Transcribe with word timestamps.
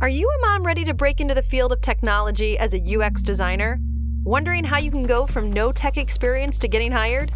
Are 0.00 0.08
you 0.08 0.30
a 0.30 0.40
mom 0.42 0.64
ready 0.64 0.84
to 0.84 0.94
break 0.94 1.20
into 1.20 1.34
the 1.34 1.42
field 1.42 1.72
of 1.72 1.80
technology 1.80 2.56
as 2.56 2.72
a 2.72 2.96
UX 2.96 3.20
designer? 3.20 3.80
Wondering 4.22 4.62
how 4.62 4.78
you 4.78 4.92
can 4.92 5.04
go 5.04 5.26
from 5.26 5.52
no 5.52 5.72
tech 5.72 5.96
experience 5.96 6.56
to 6.58 6.68
getting 6.68 6.92
hired? 6.92 7.32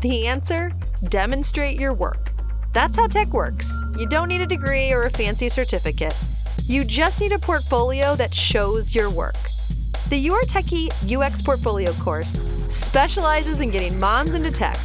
The 0.00 0.26
answer? 0.26 0.72
Demonstrate 1.10 1.78
your 1.78 1.92
work. 1.92 2.32
That's 2.72 2.96
how 2.96 3.06
tech 3.06 3.34
works. 3.34 3.70
You 3.98 4.08
don't 4.08 4.28
need 4.28 4.40
a 4.40 4.46
degree 4.46 4.92
or 4.92 5.04
a 5.04 5.10
fancy 5.10 5.50
certificate. 5.50 6.16
You 6.64 6.84
just 6.84 7.20
need 7.20 7.32
a 7.32 7.38
portfolio 7.38 8.16
that 8.16 8.34
shows 8.34 8.94
your 8.94 9.10
work. 9.10 9.36
The 10.08 10.16
You 10.16 10.32
Are 10.32 10.44
Techy 10.44 10.88
UX 11.14 11.42
Portfolio 11.42 11.92
course 11.92 12.32
specializes 12.70 13.60
in 13.60 13.70
getting 13.70 14.00
moms 14.00 14.32
into 14.32 14.50
tech 14.50 14.78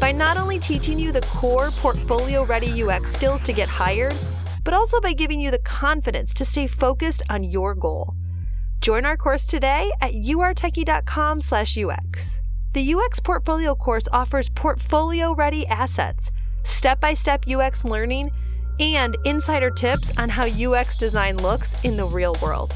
by 0.00 0.10
not 0.10 0.38
only 0.38 0.58
teaching 0.58 0.98
you 0.98 1.12
the 1.12 1.20
core 1.20 1.70
portfolio 1.72 2.44
ready 2.44 2.82
UX 2.82 3.12
skills 3.12 3.42
to 3.42 3.52
get 3.52 3.68
hired, 3.68 4.16
but 4.64 4.74
also 4.74 5.00
by 5.00 5.12
giving 5.12 5.40
you 5.40 5.50
the 5.50 5.58
confidence 5.58 6.32
to 6.34 6.44
stay 6.44 6.66
focused 6.66 7.22
on 7.28 7.44
your 7.44 7.74
goal. 7.74 8.14
Join 8.80 9.04
our 9.04 9.16
course 9.16 9.44
today 9.44 9.90
at 10.00 10.14
youaretechy.com/ux. 10.14 12.40
The 12.72 12.94
UX 12.94 13.20
Portfolio 13.20 13.74
course 13.74 14.08
offers 14.12 14.48
portfolio-ready 14.48 15.66
assets, 15.66 16.30
step-by-step 16.64 17.44
UX 17.46 17.84
learning, 17.84 18.30
and 18.80 19.16
insider 19.24 19.70
tips 19.70 20.16
on 20.18 20.30
how 20.30 20.46
UX 20.46 20.96
design 20.96 21.36
looks 21.36 21.76
in 21.84 21.96
the 21.96 22.06
real 22.06 22.34
world. 22.42 22.72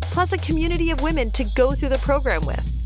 Plus 0.00 0.32
a 0.32 0.38
community 0.38 0.90
of 0.90 1.02
women 1.02 1.30
to 1.32 1.44
go 1.54 1.72
through 1.72 1.90
the 1.90 1.98
program 1.98 2.46
with. 2.46 2.83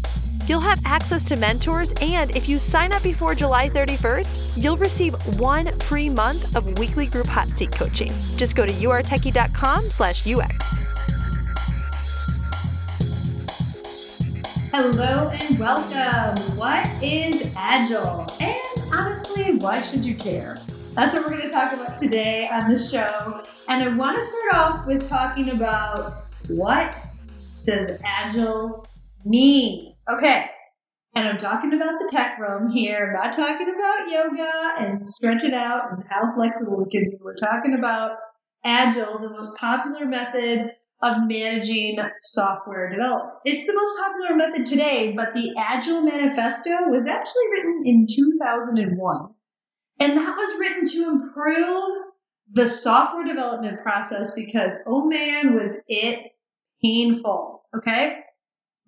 You'll 0.49 0.61
have 0.61 0.81
access 0.87 1.25
to 1.25 1.37
mentors, 1.37 1.93
and 2.01 2.35
if 2.35 2.49
you 2.49 2.59
sign 2.59 2.91
up 2.95 3.03
before 3.03 3.35
July 3.35 3.69
31st, 3.69 4.57
you'll 4.57 4.79
receive 4.79 5.13
one 5.39 5.71
free 5.81 6.09
month 6.09 6.57
of 6.57 6.79
weekly 6.79 7.05
group 7.05 7.27
hot 7.27 7.51
seat 7.51 7.71
coaching. 7.71 8.11
Just 8.37 8.57
go 8.57 8.65
to 8.65 8.73
youaretechy.com 8.73 9.91
slash 9.91 10.27
UX. 10.27 10.57
Hello 14.73 15.29
and 15.35 15.59
welcome. 15.59 16.57
What 16.57 16.87
is 17.03 17.53
Agile? 17.55 18.27
And 18.41 18.95
honestly, 18.95 19.59
why 19.59 19.83
should 19.83 20.03
you 20.03 20.15
care? 20.15 20.59
That's 20.95 21.15
what 21.15 21.25
we're 21.25 21.37
going 21.37 21.43
to 21.43 21.51
talk 21.51 21.75
about 21.75 21.99
today 21.99 22.49
on 22.51 22.71
the 22.71 22.79
show. 22.79 23.43
And 23.69 23.85
I 23.85 23.89
want 23.89 24.17
to 24.17 24.25
start 24.25 24.55
off 24.55 24.87
with 24.87 25.07
talking 25.11 25.51
about 25.51 26.25
what 26.49 26.97
does 27.67 27.99
Agile 28.03 28.87
mean? 29.27 29.95
Okay. 30.11 30.51
And 31.15 31.27
I'm 31.27 31.39
talking 31.39 31.73
about 31.73 32.01
the 32.01 32.09
tech 32.11 32.39
room 32.39 32.71
here. 32.71 33.15
I'm 33.17 33.25
not 33.25 33.37
talking 33.37 33.69
about 33.69 34.11
yoga 34.11 34.75
and 34.79 35.09
stretch 35.09 35.43
it 35.45 35.55
out 35.55 35.93
and 35.93 36.05
how 36.09 36.33
flexible 36.35 36.77
we 36.79 36.91
can 36.91 37.11
be. 37.11 37.17
We're 37.21 37.35
talking 37.35 37.75
about 37.75 38.19
Agile, 38.65 39.19
the 39.19 39.31
most 39.31 39.57
popular 39.57 40.07
method 40.07 40.73
of 41.01 41.17
managing 41.27 41.99
software 42.21 42.91
development. 42.91 43.35
It's 43.45 43.67
the 43.67 43.75
most 43.75 43.99
popular 43.99 44.37
method 44.37 44.67
today, 44.67 45.15
but 45.17 45.35
the 45.35 45.55
Agile 45.57 46.03
Manifesto 46.03 46.71
was 46.89 47.07
actually 47.07 47.45
written 47.53 47.83
in 47.85 48.07
2001. 48.09 49.29
And 50.01 50.17
that 50.17 50.37
was 50.37 50.59
written 50.59 50.85
to 50.85 51.11
improve 51.11 52.05
the 52.53 52.69
software 52.69 53.25
development 53.25 53.83
process 53.83 54.33
because, 54.33 54.75
oh 54.87 55.07
man, 55.07 55.55
was 55.55 55.79
it 55.87 56.33
painful. 56.83 57.63
Okay. 57.77 58.21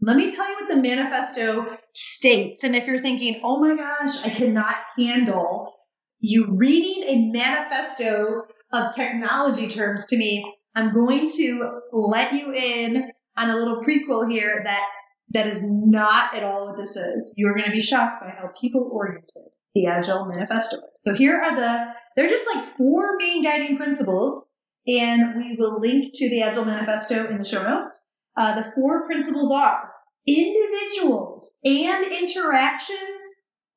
Let 0.02 0.16
me 0.16 0.34
tell 0.34 0.48
you 0.48 0.54
what 0.54 0.68
the 0.68 0.80
manifesto 0.80 1.76
states. 1.94 2.64
And 2.64 2.74
if 2.74 2.86
you're 2.86 2.98
thinking, 2.98 3.40
oh 3.44 3.60
my 3.60 3.76
gosh, 3.76 4.22
I 4.24 4.30
cannot 4.30 4.74
handle 4.96 5.74
you 6.20 6.54
reading 6.56 7.02
a 7.04 7.30
manifesto 7.30 8.42
of 8.72 8.94
technology 8.94 9.68
terms 9.68 10.06
to 10.06 10.16
me, 10.16 10.54
I'm 10.74 10.92
going 10.92 11.28
to 11.36 11.80
let 11.92 12.32
you 12.32 12.52
in 12.52 13.10
on 13.36 13.50
a 13.50 13.56
little 13.56 13.82
prequel 13.82 14.30
here 14.30 14.60
that 14.64 14.88
that 15.32 15.46
is 15.46 15.62
not 15.62 16.34
at 16.34 16.44
all 16.44 16.68
what 16.68 16.78
this 16.78 16.96
is. 16.96 17.34
You're 17.36 17.54
going 17.54 17.66
to 17.66 17.72
be 17.72 17.80
shocked 17.80 18.22
by 18.22 18.30
how 18.30 18.50
people 18.60 18.88
oriented 18.92 19.30
the 19.74 19.86
Agile 19.86 20.26
Manifesto 20.26 20.76
is. 20.76 21.00
So 21.04 21.14
here 21.14 21.40
are 21.40 21.54
the, 21.54 21.92
they're 22.16 22.28
just 22.28 22.54
like 22.54 22.76
four 22.76 23.16
main 23.18 23.42
guiding 23.42 23.76
principles, 23.76 24.44
and 24.86 25.36
we 25.36 25.56
will 25.56 25.78
link 25.78 26.12
to 26.14 26.30
the 26.30 26.42
Agile 26.42 26.64
Manifesto 26.64 27.28
in 27.28 27.38
the 27.38 27.44
show 27.44 27.62
notes. 27.62 28.00
Uh, 28.40 28.54
the 28.54 28.72
four 28.74 29.04
principles 29.04 29.52
are 29.52 29.92
individuals 30.26 31.58
and 31.62 32.06
interactions 32.06 33.22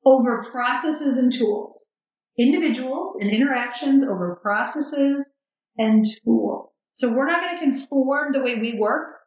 over 0.06 0.42
processes 0.50 1.18
and 1.18 1.30
tools. 1.30 1.90
Individuals 2.38 3.14
and 3.20 3.30
interactions 3.30 4.02
over 4.02 4.38
processes 4.40 5.28
and 5.76 6.06
tools. 6.24 6.70
So 6.94 7.12
we're 7.12 7.26
not 7.26 7.42
going 7.42 7.58
to 7.58 7.64
conform 7.64 8.32
the 8.32 8.42
way 8.42 8.54
we 8.58 8.78
work 8.78 9.18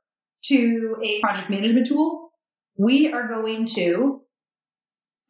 to 0.46 0.96
a 1.04 1.20
project 1.22 1.52
management 1.52 1.86
tool. 1.86 2.32
We 2.76 3.14
are 3.14 3.28
going 3.28 3.68
to 3.76 4.22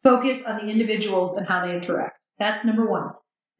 focus 0.04 0.40
on 0.46 0.64
the 0.64 0.72
individuals 0.72 1.36
and 1.36 1.46
how 1.46 1.66
they 1.66 1.76
interact. 1.76 2.18
That's 2.38 2.64
number 2.64 2.90
one. 2.90 3.10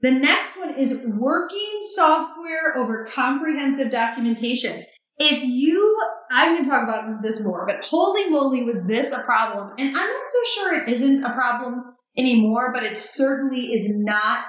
The 0.00 0.12
next 0.12 0.56
one 0.56 0.78
is 0.78 0.98
working 1.04 1.80
software 1.82 2.74
over 2.78 3.04
comprehensive 3.04 3.90
documentation. 3.90 4.86
If 5.18 5.42
you, 5.42 5.98
I'm 6.30 6.54
going 6.54 6.64
to 6.64 6.70
talk 6.70 6.84
about 6.84 7.22
this 7.22 7.44
more, 7.44 7.66
but 7.66 7.84
holy 7.84 8.28
moly, 8.30 8.64
was 8.64 8.84
this 8.84 9.12
a 9.12 9.22
problem? 9.22 9.72
And 9.78 9.88
I'm 9.88 10.10
not 10.10 10.30
so 10.30 10.50
sure 10.54 10.74
it 10.74 10.88
isn't 10.88 11.24
a 11.24 11.32
problem 11.32 11.96
anymore, 12.16 12.72
but 12.72 12.84
it 12.84 12.98
certainly 12.98 13.72
is 13.72 13.88
not 13.90 14.46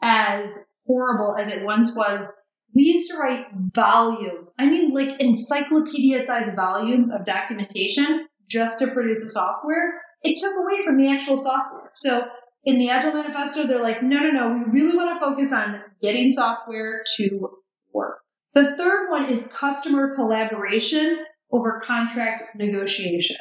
as 0.00 0.56
horrible 0.86 1.36
as 1.36 1.48
it 1.48 1.64
once 1.64 1.94
was. 1.94 2.32
We 2.74 2.84
used 2.84 3.10
to 3.10 3.18
write 3.18 3.46
volumes. 3.74 4.50
I 4.58 4.66
mean, 4.66 4.92
like 4.92 5.20
encyclopedia 5.20 6.24
sized 6.24 6.56
volumes 6.56 7.10
of 7.12 7.26
documentation 7.26 8.26
just 8.48 8.78
to 8.78 8.88
produce 8.88 9.24
a 9.24 9.28
software. 9.28 10.00
It 10.22 10.38
took 10.40 10.54
away 10.56 10.84
from 10.84 10.96
the 10.96 11.08
actual 11.08 11.36
software. 11.36 11.90
So 11.96 12.26
in 12.64 12.78
the 12.78 12.90
Agile 12.90 13.12
Manifesto, 13.12 13.66
they're 13.66 13.82
like, 13.82 14.02
no, 14.02 14.20
no, 14.20 14.30
no, 14.30 14.52
we 14.52 14.80
really 14.80 14.96
want 14.96 15.20
to 15.20 15.24
focus 15.24 15.52
on 15.52 15.80
getting 16.00 16.30
software 16.30 17.02
to 17.16 17.50
work. 17.92 18.21
The 18.54 18.76
third 18.76 19.10
one 19.10 19.30
is 19.30 19.46
customer 19.46 20.14
collaboration 20.14 21.24
over 21.50 21.80
contract 21.80 22.56
negotiation. 22.56 23.36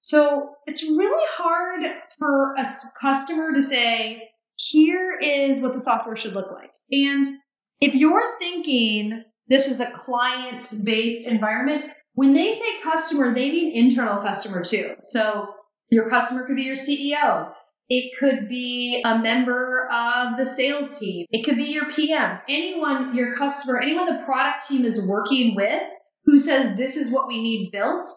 So 0.00 0.54
it's 0.66 0.82
really 0.82 1.26
hard 1.32 1.86
for 2.18 2.54
a 2.54 2.66
customer 3.00 3.52
to 3.52 3.62
say, 3.62 4.30
here 4.56 5.18
is 5.20 5.60
what 5.60 5.72
the 5.72 5.80
software 5.80 6.16
should 6.16 6.34
look 6.34 6.50
like. 6.50 6.70
And 6.90 7.36
if 7.80 7.94
you're 7.94 8.38
thinking 8.38 9.22
this 9.48 9.68
is 9.68 9.80
a 9.80 9.90
client 9.90 10.72
based 10.82 11.28
environment, 11.28 11.84
when 12.14 12.32
they 12.32 12.54
say 12.54 12.80
customer, 12.82 13.34
they 13.34 13.50
mean 13.50 13.72
internal 13.76 14.20
customer 14.22 14.62
too. 14.64 14.94
So 15.02 15.54
your 15.90 16.08
customer 16.08 16.46
could 16.46 16.56
be 16.56 16.64
your 16.64 16.74
CEO. 16.74 17.52
It 17.88 18.16
could 18.18 18.48
be 18.48 19.02
a 19.04 19.18
member 19.18 19.88
of 19.90 20.36
the 20.36 20.44
sales 20.44 20.98
team. 20.98 21.26
It 21.30 21.44
could 21.44 21.56
be 21.56 21.72
your 21.72 21.86
PM. 21.86 22.38
Anyone, 22.48 23.14
your 23.14 23.32
customer, 23.32 23.78
anyone 23.78 24.06
the 24.06 24.22
product 24.24 24.68
team 24.68 24.84
is 24.84 25.04
working 25.06 25.54
with 25.54 25.82
who 26.24 26.38
says 26.38 26.76
this 26.76 26.96
is 26.96 27.10
what 27.10 27.28
we 27.28 27.42
need 27.42 27.70
built. 27.72 28.10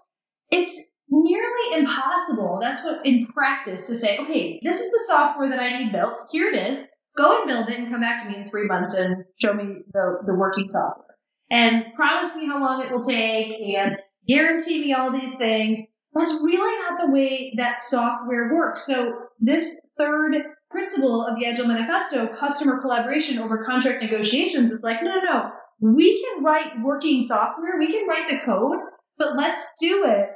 It's 0.52 0.78
nearly 1.10 1.80
impossible. 1.80 2.60
That's 2.62 2.84
what 2.84 3.06
in 3.06 3.28
practice 3.28 3.88
to 3.88 3.95
say, 3.95 4.18
okay, 4.19 4.60
this 4.63 4.81
is 4.81 4.92
the 4.92 5.04
software 5.07 5.50
that 5.50 5.60
I 5.60 5.78
need 5.78 5.94
built. 5.94 6.18
Here 6.31 6.50
it 6.50 6.56
is. 6.56 6.86
Go 7.16 7.40
and 7.40 7.48
build 7.48 7.69
it 7.69 7.80
and 7.80 7.90
come 7.90 8.01
back 8.01 8.24
to 8.24 8.30
me 8.30 8.38
in 8.38 8.45
three 8.45 8.66
months 8.66 8.94
and 8.94 9.24
show 9.42 9.54
me 9.54 9.84
the, 9.94 10.22
the 10.25 10.36
working 10.36 10.69
software 10.69 11.12
and 11.50 11.94
promise 11.94 12.34
me 12.36 12.48
how 12.48 12.60
long 12.60 12.84
it 12.84 12.92
will 12.92 13.01
take 13.01 13.51
and 13.78 13.98
guarantee 14.28 14.80
me 14.80 14.94
all 14.94 15.12
these 15.12 15.36
things. 15.36 15.80
That's 16.13 16.34
really 16.44 16.78
not 16.80 17.00
the 17.00 17.12
way 17.12 17.54
that 17.58 17.80
software 17.80 18.54
works. 18.54 18.86
So 18.86 19.13
this 19.40 19.80
third 19.98 20.36
principle 20.69 21.25
of 21.25 21.40
the 21.40 21.46
Agile 21.46 21.68
Manifesto, 21.68 22.28
customer 22.28 22.80
collaboration 22.81 23.40
over 23.40 23.63
contract 23.63 24.02
negotiations, 24.02 24.72
is 24.72 24.84
like, 24.84 25.04
no, 25.04 25.16
no, 25.16 25.22
no. 25.22 25.52
We 25.80 26.22
can 26.24 26.44
write 26.44 26.81
working 26.81 27.24
software. 27.24 27.80
We 27.80 27.92
can 27.92 28.08
write 28.08 28.30
the 28.30 28.38
code, 28.38 28.80
but 29.18 29.36
let's 29.36 29.74
do 29.80 30.06
it 30.06 30.30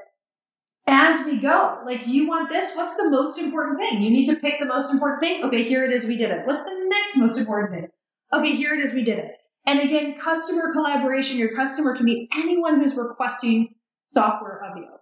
as 0.88 1.26
we 1.26 1.38
go. 1.40 1.80
Like, 1.86 2.08
you 2.08 2.28
want 2.28 2.50
this? 2.50 2.76
What's 2.76 2.96
the 2.96 3.10
most 3.10 3.38
important 3.38 3.80
thing? 3.80 4.02
You 4.02 4.10
need 4.10 4.28
to 4.28 4.38
pick 4.38 4.60
the 4.60 4.66
most 4.66 4.94
important 4.94 5.22
thing. 5.22 5.44
Okay, 5.44 5.64
here 5.64 5.84
it 5.84 5.92
is. 5.92 6.06
We 6.06 6.18
did 6.18 6.32
it. 6.32 6.46
What's 6.46 6.64
the 6.64 6.86
next 6.88 7.18
most 7.18 7.38
important 7.38 7.74
thing? 7.74 7.90
Okay, 8.34 8.56
here 8.56 8.74
it 8.74 8.80
is. 8.80 8.94
We 8.94 9.04
did 9.04 9.20
it. 9.20 9.32
And 9.68 9.80
again, 9.80 10.18
customer 10.18 10.72
collaboration. 10.72 11.38
Your 11.38 11.54
customer 11.54 11.96
can 11.96 12.06
be 12.06 12.30
anyone 12.34 12.80
who's 12.80 12.96
requesting 12.96 13.76
software 14.06 14.64
of 14.64 14.78
you. 14.78 14.95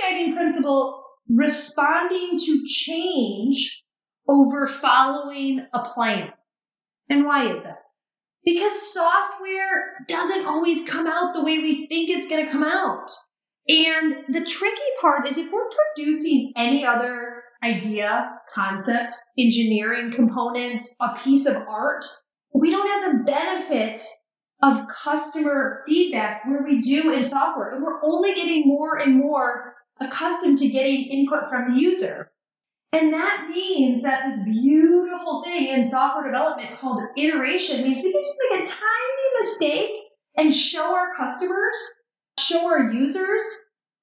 Guiding 0.00 0.34
principle 0.34 1.04
responding 1.28 2.38
to 2.38 2.64
change 2.66 3.82
over 4.28 4.66
following 4.66 5.66
a 5.72 5.80
plan. 5.80 6.32
And 7.08 7.24
why 7.24 7.44
is 7.44 7.62
that? 7.62 7.78
Because 8.44 8.92
software 8.92 10.04
doesn't 10.06 10.46
always 10.46 10.88
come 10.88 11.06
out 11.06 11.34
the 11.34 11.44
way 11.44 11.58
we 11.58 11.86
think 11.86 12.08
it's 12.10 12.28
going 12.28 12.46
to 12.46 12.52
come 12.52 12.62
out. 12.64 13.10
And 13.68 14.24
the 14.28 14.44
tricky 14.44 14.80
part 15.00 15.28
is 15.28 15.36
if 15.36 15.52
we're 15.52 15.68
producing 15.94 16.52
any 16.56 16.86
other 16.86 17.42
idea, 17.62 18.30
concept, 18.54 19.14
engineering 19.38 20.12
component, 20.12 20.82
a 21.00 21.18
piece 21.18 21.44
of 21.44 21.56
art, 21.56 22.04
we 22.54 22.70
don't 22.70 22.88
have 22.88 23.12
the 23.12 23.24
benefit 23.24 24.02
of 24.62 24.88
customer 24.88 25.82
feedback 25.86 26.44
where 26.46 26.62
we 26.64 26.80
do 26.80 27.12
in 27.12 27.24
software. 27.24 27.70
And 27.70 27.82
we're 27.82 28.02
only 28.02 28.34
getting 28.34 28.66
more 28.66 28.96
and 28.96 29.16
more 29.16 29.76
accustomed 30.00 30.58
to 30.58 30.68
getting 30.68 31.04
input 31.04 31.48
from 31.48 31.74
the 31.74 31.80
user. 31.80 32.30
And 32.92 33.12
that 33.12 33.48
means 33.50 34.02
that 34.02 34.26
this 34.26 34.42
beautiful 34.44 35.44
thing 35.44 35.68
in 35.68 35.88
software 35.88 36.24
development 36.24 36.78
called 36.78 37.02
iteration 37.16 37.82
means 37.82 38.02
we 38.02 38.12
can 38.12 38.22
just 38.22 38.38
make 38.50 38.60
a 38.60 38.66
tiny 38.66 39.40
mistake 39.40 39.90
and 40.36 40.54
show 40.54 40.94
our 40.94 41.14
customers, 41.14 41.76
show 42.40 42.66
our 42.66 42.90
users 42.90 43.42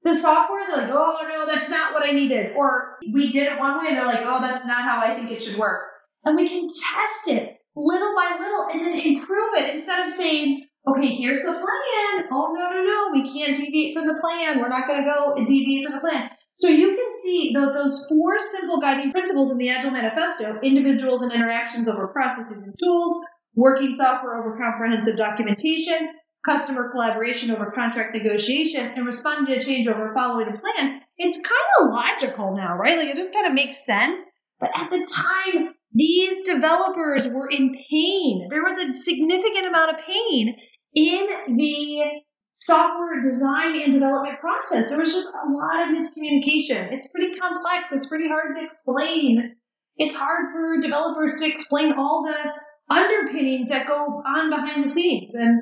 the 0.03 0.15
software. 0.15 0.61
They're 0.67 0.77
like, 0.77 0.91
oh 0.91 1.17
no, 1.27 1.47
that's 1.47 1.69
not 1.69 1.93
what 1.93 2.07
I 2.07 2.11
needed. 2.11 2.55
Or 2.55 2.97
we 3.11 3.31
did 3.31 3.51
it 3.51 3.59
one 3.59 3.79
way 3.79 3.87
and 3.89 3.97
they're 3.97 4.05
like, 4.05 4.23
oh, 4.23 4.39
that's 4.39 4.65
not 4.65 4.83
how 4.83 4.99
I 5.01 5.15
think 5.15 5.31
it 5.31 5.41
should 5.41 5.57
work. 5.57 5.81
And 6.23 6.35
we 6.35 6.47
can 6.47 6.67
test 6.67 7.27
it 7.27 7.54
little 7.75 8.15
by 8.15 8.37
little 8.39 8.67
and 8.71 8.81
then 8.81 8.99
improve 8.99 9.53
it 9.55 9.73
instead 9.75 10.07
of 10.07 10.13
saying, 10.13 10.67
okay, 10.87 11.07
here's 11.07 11.41
the 11.41 11.51
plan. 11.51 12.25
Oh, 12.31 12.53
no, 12.57 12.69
no, 12.69 12.83
no. 12.83 13.09
We 13.11 13.31
can't 13.31 13.57
deviate 13.57 13.93
from 13.93 14.07
the 14.07 14.19
plan. 14.19 14.59
We're 14.59 14.69
not 14.69 14.87
going 14.87 15.03
to 15.03 15.09
go 15.09 15.33
and 15.35 15.47
deviate 15.47 15.85
from 15.85 15.93
the 15.93 15.99
plan. 15.99 16.29
So 16.61 16.69
you 16.69 16.95
can 16.95 17.11
see 17.21 17.51
those 17.53 18.05
four 18.07 18.39
simple 18.39 18.79
guiding 18.79 19.11
principles 19.11 19.51
in 19.51 19.57
the 19.57 19.69
Agile 19.69 19.91
Manifesto, 19.91 20.59
individuals 20.63 21.21
and 21.21 21.33
interactions 21.33 21.89
over 21.89 22.07
processes 22.07 22.65
and 22.65 22.75
tools, 22.79 23.25
working 23.55 23.93
software 23.93 24.37
over 24.37 24.57
comprehensive 24.57 25.17
documentation, 25.17 26.13
customer 26.45 26.91
collaboration 26.91 27.51
over 27.51 27.71
contract 27.71 28.15
negotiation, 28.15 28.85
and 28.95 29.05
responding 29.05 29.53
to 29.53 29.63
change 29.63 29.87
over 29.87 30.13
following 30.13 30.47
a 30.47 30.57
plan. 30.57 31.01
It's 31.17 31.37
kind 31.37 31.69
of 31.81 31.93
logical 31.93 32.55
now, 32.55 32.77
right? 32.77 32.97
Like 32.97 33.09
it 33.09 33.17
just 33.17 33.33
kind 33.33 33.47
of 33.47 33.53
makes 33.53 33.85
sense. 33.85 34.23
But 34.59 34.69
at 34.73 34.89
the 34.89 35.05
time, 35.13 35.74
these 35.95 36.41
developers 36.41 37.25
were 37.27 37.47
in 37.47 37.73
pain. 37.89 38.47
There 38.49 38.63
was 38.63 38.77
a 38.77 38.93
significant 38.93 39.65
amount 39.65 39.97
of 39.97 40.05
pain 40.05 40.57
in 40.93 41.55
the 41.55 42.21
software 42.55 43.21
design 43.21 43.79
and 43.81 43.93
development 43.93 44.39
process. 44.41 44.89
There 44.89 44.99
was 44.99 45.13
just 45.13 45.29
a 45.29 45.49
lot 45.49 45.87
of 45.87 45.95
miscommunication. 45.95 46.91
It's 46.91 47.07
pretty 47.07 47.37
complex. 47.39 47.87
It's 47.93 48.07
pretty 48.07 48.27
hard 48.27 48.55
to 48.55 48.63
explain. 48.63 49.55
It's 49.95 50.15
hard 50.15 50.51
for 50.51 50.81
developers 50.81 51.39
to 51.39 51.47
explain 51.47 51.93
all 51.93 52.25
the 52.25 52.53
underpinnings 52.93 53.69
that 53.69 53.87
go 53.87 54.21
on 54.25 54.49
behind 54.49 54.83
the 54.83 54.89
scenes. 54.89 55.33
And 55.33 55.61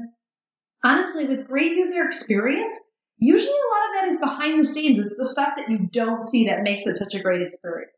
honestly, 0.83 1.25
with 1.25 1.47
great 1.47 1.73
user 1.73 2.05
experience, 2.05 2.79
usually 3.19 3.53
a 3.53 3.73
lot 3.75 3.87
of 3.87 3.93
that 4.01 4.07
is 4.09 4.19
behind 4.19 4.59
the 4.59 4.65
scenes. 4.65 4.97
It's 4.97 5.17
the 5.17 5.27
stuff 5.27 5.53
that 5.57 5.69
you 5.69 5.87
don't 5.91 6.23
see 6.23 6.45
that 6.45 6.63
makes 6.63 6.87
it 6.87 6.97
such 6.97 7.13
a 7.13 7.21
great 7.21 7.43
experience. 7.43 7.91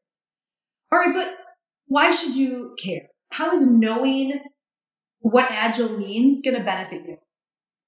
All 0.91 0.99
right, 0.99 1.13
but 1.13 1.44
why 1.87 2.11
should 2.11 2.35
you 2.35 2.75
care? 2.81 3.07
How 3.29 3.51
is 3.51 3.67
knowing 3.67 4.39
what 5.19 5.51
agile 5.51 5.97
means 5.97 6.41
going 6.41 6.57
to 6.57 6.63
benefit 6.63 7.05
you? 7.07 7.17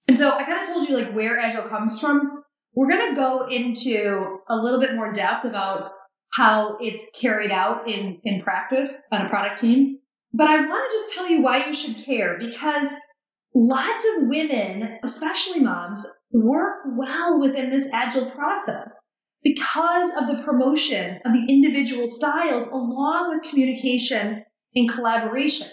And 0.07 0.17
so 0.17 0.31
I 0.31 0.43
kind 0.43 0.61
of 0.61 0.67
told 0.67 0.87
you 0.87 0.97
like 0.97 1.13
where 1.13 1.37
agile 1.37 1.63
comes 1.63 1.99
from. 1.99 2.43
We're 2.73 2.89
going 2.89 3.09
to 3.09 3.15
go 3.19 3.47
into 3.47 4.39
a 4.47 4.55
little 4.55 4.79
bit 4.79 4.95
more 4.95 5.11
depth 5.11 5.45
about 5.45 5.91
how 6.33 6.77
it's 6.79 7.05
carried 7.19 7.51
out 7.51 7.89
in, 7.89 8.19
in 8.23 8.41
practice 8.41 9.01
on 9.11 9.25
a 9.25 9.29
product 9.29 9.59
team. 9.59 9.99
But 10.33 10.47
I 10.47 10.61
want 10.61 10.89
to 10.89 10.95
just 10.95 11.13
tell 11.15 11.29
you 11.29 11.41
why 11.41 11.65
you 11.65 11.73
should 11.73 11.97
care 11.97 12.37
because 12.37 12.89
lots 13.55 14.05
of 14.15 14.27
women, 14.27 14.99
especially 15.03 15.61
moms, 15.61 16.05
work 16.31 16.81
well 16.85 17.39
within 17.39 17.69
this 17.69 17.89
agile 17.91 18.29
process 18.31 19.01
because 19.43 20.11
of 20.19 20.27
the 20.27 20.43
promotion 20.43 21.19
of 21.25 21.33
the 21.33 21.45
individual 21.49 22.07
styles 22.07 22.67
along 22.67 23.29
with 23.29 23.49
communication 23.49 24.43
and 24.75 24.89
collaboration. 24.89 25.67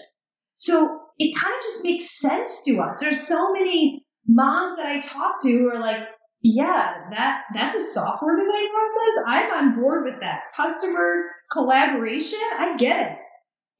So 0.57 0.99
it 1.17 1.35
kind 1.35 1.53
of 1.57 1.63
just 1.63 1.83
makes 1.83 2.19
sense 2.19 2.61
to 2.65 2.79
us. 2.79 2.99
There's 2.99 3.27
so 3.27 3.51
many 3.53 4.05
moms 4.27 4.77
that 4.77 4.87
I 4.87 4.99
talk 4.99 5.41
to 5.41 5.49
who 5.49 5.69
are 5.69 5.79
like, 5.79 6.07
yeah, 6.41 6.93
that, 7.11 7.43
that's 7.53 7.75
a 7.75 7.81
software 7.81 8.37
design 8.37 8.67
process. 8.71 9.23
I'm 9.27 9.51
on 9.51 9.81
board 9.81 10.03
with 10.05 10.21
that. 10.21 10.41
Customer 10.55 11.23
collaboration. 11.51 12.39
I 12.57 12.77
get 12.77 13.11
it. 13.11 13.17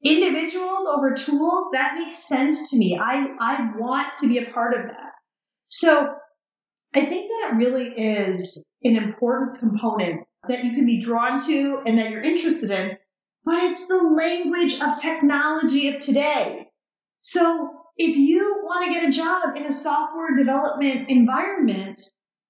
Individuals 0.08 0.86
over 0.86 1.14
tools. 1.14 1.68
That 1.72 1.94
makes 1.94 2.16
sense 2.16 2.70
to 2.70 2.76
me. 2.76 2.98
I, 3.00 3.26
I 3.40 3.70
want 3.76 4.18
to 4.18 4.28
be 4.28 4.38
a 4.38 4.50
part 4.50 4.74
of 4.74 4.86
that. 4.86 5.12
So 5.68 6.08
I 6.94 7.00
think 7.00 7.28
that 7.28 7.50
it 7.52 7.56
really 7.56 7.88
is 7.88 8.64
an 8.86 8.96
important 8.96 9.58
component 9.58 10.22
that 10.48 10.64
you 10.64 10.72
can 10.72 10.86
be 10.86 11.00
drawn 11.00 11.38
to 11.46 11.82
and 11.86 11.98
that 11.98 12.10
you're 12.10 12.22
interested 12.22 12.70
in, 12.70 12.96
but 13.44 13.62
it's 13.64 13.86
the 13.86 14.02
language 14.02 14.80
of 14.80 14.96
technology 14.96 15.88
of 15.88 15.98
today. 16.00 16.68
So 17.20 17.70
if 17.96 18.16
you 18.16 18.60
want 18.62 18.84
to 18.84 18.90
get 18.90 19.08
a 19.08 19.12
job 19.12 19.56
in 19.56 19.64
a 19.64 19.72
software 19.72 20.36
development 20.36 21.08
environment 21.08 22.02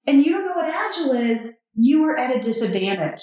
and 0.07 0.25
you 0.25 0.33
don't 0.33 0.47
know 0.47 0.55
what 0.55 0.69
agile 0.69 1.13
is, 1.13 1.51
you 1.75 2.05
are 2.05 2.19
at 2.19 2.37
a 2.37 2.41
disadvantage. 2.41 3.21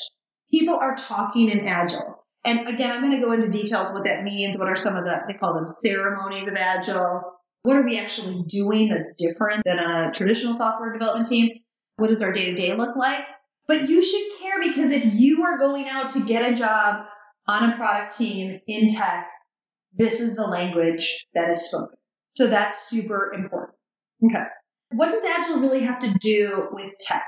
People 0.52 0.76
are 0.76 0.96
talking 0.96 1.50
in 1.50 1.68
agile. 1.68 2.24
And 2.46 2.68
again, 2.68 2.92
I'm 2.92 3.02
going 3.02 3.20
to 3.20 3.26
go 3.26 3.32
into 3.32 3.48
details 3.48 3.90
what 3.92 4.06
that 4.06 4.24
means. 4.24 4.58
What 4.58 4.68
are 4.68 4.76
some 4.76 4.96
of 4.96 5.06
the, 5.06 5.22
they 5.28 5.34
call 5.34 5.54
them 5.54 5.70
ceremonies 5.70 6.48
of 6.48 6.56
agile. 6.56 7.22
What 7.64 7.78
are 7.78 7.86
we 7.86 7.98
actually 7.98 8.44
doing 8.48 8.90
that's 8.90 9.14
different 9.18 9.64
than 9.66 9.80
a 9.80 10.12
traditional 10.12 10.54
software 10.54 10.92
development 10.92 11.30
team? 11.30 11.50
What 11.98 12.10
does 12.10 12.22
our 12.22 12.32
day 12.32 12.46
to 12.46 12.56
day 12.56 12.74
look 12.74 12.96
like? 12.96 13.26
But 13.68 13.90
you 13.90 14.04
should 14.04 14.40
care 14.40 14.60
because 14.62 14.92
if 14.92 15.16
you 15.16 15.44
are 15.44 15.58
going 15.58 15.88
out 15.88 16.10
to 16.12 16.26
get 16.26 16.52
a 16.52 16.56
job 16.56 17.06
on 17.48 17.70
a 17.70 17.76
product 17.76 18.18
team 18.18 18.60
in 18.68 18.90
tech, 18.90 19.28
this 19.94 20.20
is 20.20 20.36
the 20.36 20.46
language 20.46 21.26
that 21.34 21.50
is 21.50 21.68
spoken. 21.68 21.98
So 22.34 22.48
that's 22.48 22.90
super 22.90 23.32
important. 23.34 23.78
Okay. 24.26 24.44
What 24.90 25.12
does 25.12 25.24
Agile 25.24 25.60
really 25.60 25.82
have 25.82 26.00
to 26.00 26.14
do 26.20 26.68
with 26.72 26.94
tech? 27.00 27.26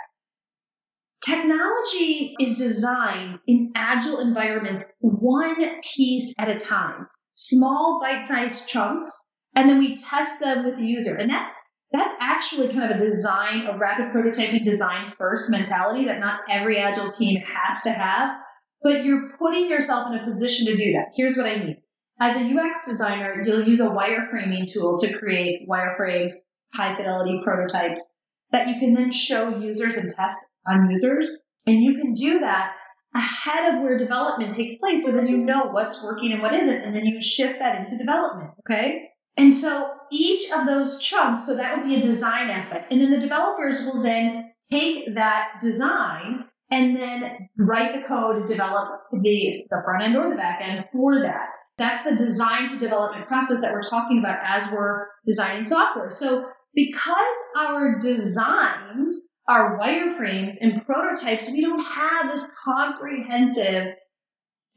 Technology 1.24 2.36
is 2.40 2.58
designed 2.58 3.40
in 3.48 3.72
Agile 3.76 4.20
environments 4.20 4.86
one 5.00 5.82
piece 5.82 6.34
at 6.38 6.50
a 6.50 6.60
time, 6.60 7.08
small 7.34 8.00
bite-sized 8.00 8.70
chunks, 8.70 9.12
and 9.56 9.68
then 9.68 9.80
we 9.80 9.96
test 9.96 10.40
them 10.40 10.66
with 10.66 10.78
the 10.78 10.86
user. 10.86 11.16
And 11.16 11.30
that's 11.30 11.52
that's 11.96 12.16
actually 12.20 12.70
kind 12.70 12.92
of 12.92 12.98
a 12.98 13.00
design, 13.00 13.68
a 13.68 13.78
rapid 13.78 14.08
prototyping 14.08 14.66
design 14.66 15.14
first 15.18 15.52
mentality 15.52 16.06
that 16.06 16.20
not 16.20 16.42
every 16.50 16.80
agile 16.80 17.12
team 17.12 17.42
has 17.42 17.84
to 17.84 17.92
have, 17.92 18.38
but 18.82 19.06
you're 19.06 19.30
putting 19.38 19.70
yourself 19.70 20.08
in 20.08 20.20
a 20.20 20.26
position 20.26 20.68
to 20.68 20.78
do 20.78 20.94
that. 20.94 21.12
Here's 21.16 21.38
what 21.38 21.48
I 21.48 21.58
mean. 21.58 21.78
As 22.20 22.36
a 22.38 22.46
UX 22.46 22.88
designer, 22.88 23.44
you'll 23.46 23.64
use 23.64 23.82
a 23.82 23.88
wireframing 23.88 24.72
tool 24.72 24.98
to 25.00 25.18
create 25.18 25.68
wireframes, 25.68 26.34
high 26.74 26.96
fidelity 26.96 27.42
prototypes 27.44 28.06
that 28.52 28.68
you 28.68 28.80
can 28.80 28.94
then 28.94 29.12
show 29.12 29.58
users 29.58 29.98
and 29.98 30.10
test 30.10 30.40
on 30.68 30.90
users. 30.90 31.40
And 31.66 31.84
you 31.84 31.96
can 31.96 32.14
do 32.14 32.40
that 32.40 32.74
ahead 33.14 33.74
of 33.76 33.82
where 33.82 33.98
development 33.98 34.54
takes 34.54 34.78
place. 34.78 35.06
So 35.06 35.12
then 35.12 35.28
you 35.28 35.38
know 35.38 35.66
what's 35.72 36.04
working 36.04 36.32
and 36.32 36.42
what 36.42 36.54
isn't. 36.54 36.84
And 36.84 36.96
then 36.96 37.06
you 37.06 37.22
shift 37.22 37.60
that 37.60 37.80
into 37.80 37.98
development. 37.98 38.52
Okay. 38.62 39.10
And 39.38 39.54
so 39.54 39.92
each 40.12 40.52
of 40.52 40.66
those 40.66 41.02
chunks, 41.02 41.46
so 41.46 41.56
that 41.58 41.78
would 41.78 41.88
be 41.88 41.96
a 41.96 42.02
design 42.02 42.50
aspect. 42.50 42.92
And 42.92 43.02
then 43.02 43.12
the 43.12 43.20
developers 43.20 43.84
will 43.86 44.02
then 44.02 44.52
take 44.72 45.16
that 45.16 45.60
design 45.62 46.46
and 46.72 46.96
then 46.96 47.50
write 47.58 47.94
the 47.94 48.08
code 48.08 48.48
develop 48.48 49.02
the, 49.12 49.54
the 49.70 49.82
front 49.84 50.04
end 50.04 50.16
or 50.16 50.30
the 50.30 50.36
back 50.36 50.62
end 50.62 50.86
for 50.92 51.22
that. 51.22 51.48
That's 51.78 52.04
the 52.04 52.16
design 52.16 52.70
to 52.70 52.80
development 52.80 53.28
process 53.28 53.60
that 53.62 53.74
we're 53.74 53.88
talking 53.88 54.20
about 54.20 54.40
as 54.44 54.72
we're 54.72 55.08
designing 55.28 55.68
software. 55.68 56.12
So 56.12 56.48
because 56.74 57.36
our 57.58 58.00
designs 58.00 59.20
are 59.48 59.78
wireframes 59.78 60.56
and 60.62 60.86
prototypes, 60.86 61.48
we 61.48 61.62
don't 61.62 61.84
have 61.84 62.32
this 62.32 62.50
comprehensive 62.64 63.96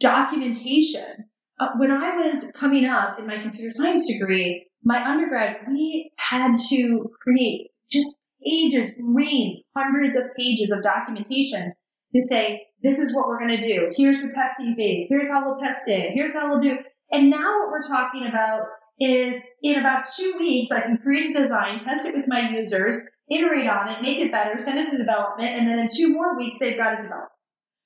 documentation 0.00 1.28
uh, 1.60 1.70
when 1.76 1.90
I 1.90 2.16
was 2.16 2.52
coming 2.52 2.86
up 2.86 3.18
in 3.18 3.26
my 3.26 3.38
computer 3.38 3.70
science 3.70 4.10
degree, 4.10 4.66
my 4.84 5.04
undergrad, 5.04 5.58
we 5.68 6.12
had 6.16 6.56
to 6.70 7.10
create 7.20 7.70
just 7.90 8.16
pages, 8.44 8.90
reams, 9.00 9.62
hundreds 9.76 10.16
of 10.16 10.24
pages 10.38 10.70
of 10.70 10.82
documentation 10.82 11.72
to 12.14 12.22
say, 12.22 12.66
this 12.82 12.98
is 12.98 13.14
what 13.14 13.26
we're 13.26 13.40
going 13.40 13.60
to 13.60 13.66
do. 13.66 13.88
Here's 13.96 14.22
the 14.22 14.30
testing 14.30 14.76
phase. 14.76 15.06
Here's 15.08 15.28
how 15.28 15.44
we'll 15.44 15.60
test 15.60 15.88
it. 15.88 16.12
Here's 16.14 16.32
how 16.32 16.48
we'll 16.48 16.60
do. 16.60 16.76
And 17.10 17.30
now 17.30 17.60
what 17.60 17.70
we're 17.70 17.88
talking 17.88 18.26
about 18.26 18.66
is 19.00 19.42
in 19.62 19.78
about 19.78 20.06
two 20.16 20.36
weeks, 20.38 20.70
I 20.70 20.80
can 20.80 20.98
create 20.98 21.36
a 21.36 21.40
design, 21.40 21.80
test 21.80 22.06
it 22.06 22.14
with 22.14 22.26
my 22.28 22.48
users, 22.50 23.00
iterate 23.30 23.68
on 23.68 23.90
it, 23.90 24.02
make 24.02 24.18
it 24.18 24.32
better, 24.32 24.58
send 24.58 24.78
it 24.78 24.90
to 24.90 24.98
development, 24.98 25.50
and 25.50 25.68
then 25.68 25.78
in 25.80 25.88
two 25.92 26.12
more 26.12 26.36
weeks 26.36 26.58
they've 26.58 26.76
got 26.76 26.94
it 26.94 27.02
developed. 27.02 27.32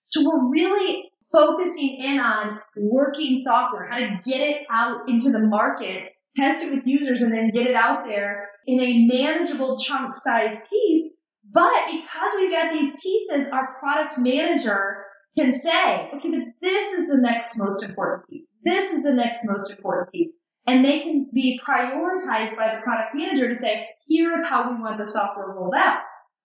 So 0.07 0.25
we're 0.25 0.51
really 0.51 1.11
focusing 1.33 1.97
in 1.99 2.21
on 2.21 2.61
working 2.77 3.39
software, 3.39 3.89
how 3.91 3.99
to 3.99 4.19
get 4.25 4.41
it 4.41 4.63
out 4.71 5.09
into 5.09 5.31
the 5.31 5.47
market, 5.47 6.11
test 6.37 6.65
it 6.65 6.73
with 6.73 6.87
users, 6.87 7.23
and 7.23 7.33
then 7.33 7.51
get 7.51 7.67
it 7.67 7.75
out 7.75 8.07
there 8.07 8.51
in 8.67 8.81
a 8.81 9.07
manageable 9.07 9.79
chunk 9.79 10.15
size 10.15 10.59
piece. 10.69 11.13
But 11.51 11.87
because 11.87 12.33
we've 12.37 12.51
got 12.51 12.73
these 12.73 12.93
pieces, 13.03 13.49
our 13.53 13.77
product 13.79 14.19
manager 14.19 15.05
can 15.37 15.53
say, 15.53 16.11
okay, 16.15 16.31
but 16.31 16.45
this 16.61 16.93
is 16.93 17.09
the 17.09 17.19
next 17.19 17.57
most 17.57 17.83
important 17.83 18.29
piece. 18.29 18.47
This 18.65 18.93
is 18.93 19.03
the 19.03 19.13
next 19.13 19.45
most 19.45 19.71
important 19.71 20.13
piece. 20.13 20.33
And 20.67 20.85
they 20.85 21.01
can 21.01 21.29
be 21.35 21.59
prioritized 21.67 22.57
by 22.57 22.75
the 22.75 22.83
product 22.83 23.15
manager 23.15 23.49
to 23.49 23.57
say, 23.57 23.89
here's 24.09 24.47
how 24.49 24.71
we 24.71 24.81
want 24.81 24.99
the 24.99 25.07
software 25.07 25.49
rolled 25.49 25.75
out. 25.77 25.99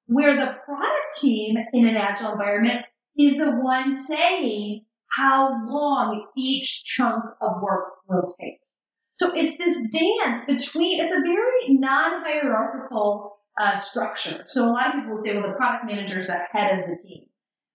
Where 0.08 0.36
the 0.36 0.58
product 0.66 1.20
team 1.20 1.56
in 1.74 1.86
an 1.86 1.98
agile 1.98 2.32
environment 2.32 2.86
is 3.18 3.38
the 3.38 3.52
one 3.52 3.94
saying 3.94 4.86
how 5.10 5.50
long 5.66 6.28
each 6.38 6.84
chunk 6.84 7.24
of 7.42 7.62
work 7.62 7.94
will 8.08 8.26
take. 8.40 8.60
So 9.16 9.32
it's 9.34 9.58
this 9.58 9.78
dance 9.92 10.46
between, 10.46 11.00
it's 11.00 11.12
a 11.12 11.22
very 11.22 11.70
non-hierarchical 11.70 13.38
uh, 13.60 13.78
structure. 13.78 14.44
So 14.46 14.66
a 14.66 14.72
lot 14.72 14.88
of 14.88 14.94
people 14.94 15.16
will 15.16 15.24
say, 15.24 15.34
well, 15.34 15.50
the 15.50 15.56
product 15.56 15.86
manager 15.86 16.20
is 16.20 16.28
the 16.28 16.38
head 16.52 16.80
of 16.80 16.86
the 16.88 16.96
team. 17.02 17.24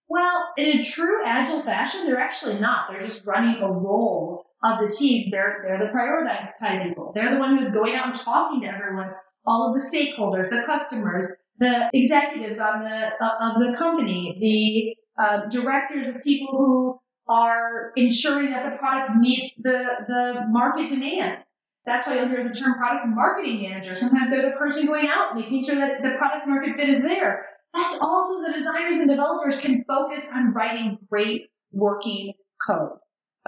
Well, 0.09 0.43
in 0.57 0.79
a 0.79 0.83
true 0.83 1.25
agile 1.25 1.63
fashion, 1.63 2.07
they're 2.07 2.21
actually 2.21 2.61
not. 2.61 2.91
They're 2.91 3.01
just 3.01 3.27
running 3.27 3.61
the 3.61 3.69
role 3.69 4.45
of 4.63 4.79
the 4.79 4.95
team. 4.95 5.31
They're, 5.33 5.63
they're 5.65 5.79
the 5.79 5.87
prioritizing 5.87 6.97
role. 6.97 7.13
They're 7.15 7.33
the 7.33 7.41
one 7.41 7.59
who's 7.59 7.73
going 7.73 7.97
out 7.97 8.09
and 8.09 8.15
talking 8.15 8.61
to 8.61 8.69
everyone, 8.69 9.11
all 9.45 9.69
of 9.69 9.81
the 9.81 9.89
stakeholders, 9.89 10.51
the 10.51 10.63
customers, 10.63 11.29
the 11.59 11.91
executives 11.93 12.61
on 12.61 12.83
the, 12.83 13.13
uh, 13.21 13.51
of 13.51 13.63
the 13.63 13.77
company, 13.77 14.37
the 14.41 15.02
uh, 15.19 15.47
directors 15.49 16.09
of 16.09 16.23
people 16.23 16.49
who 16.49 17.01
are 17.29 17.93
ensuring 17.97 18.51
that 18.51 18.71
the 18.71 18.77
product 18.79 19.17
meets 19.19 19.55
the, 19.57 19.87
the 20.09 20.47
market 20.49 20.89
demand. 20.89 21.39
That's 21.85 22.07
why 22.07 22.17
you'll 22.17 22.29
hear 22.29 22.47
the 22.47 22.55
term 22.55 22.75
product 22.75 23.07
marketing 23.09 23.63
manager. 23.63 23.97
Sometimes 23.97 24.31
they're 24.31 24.51
the 24.51 24.57
person 24.57 24.87
going 24.87 25.09
out 25.09 25.35
making 25.35 25.65
sure 25.65 25.77
that 25.77 26.03
the 26.03 26.11
product 26.19 26.47
market 26.47 26.77
fit 26.77 26.89
is 26.89 27.03
there. 27.03 27.47
That's 27.75 28.01
also 28.01 28.43
the 28.43 28.53
designers 28.53 28.99
and 28.99 29.09
developers 29.09 29.59
can 29.59 29.85
focus 29.85 30.25
on 30.33 30.53
writing 30.53 30.99
great 31.09 31.49
working 31.73 32.35
code. 32.65 32.99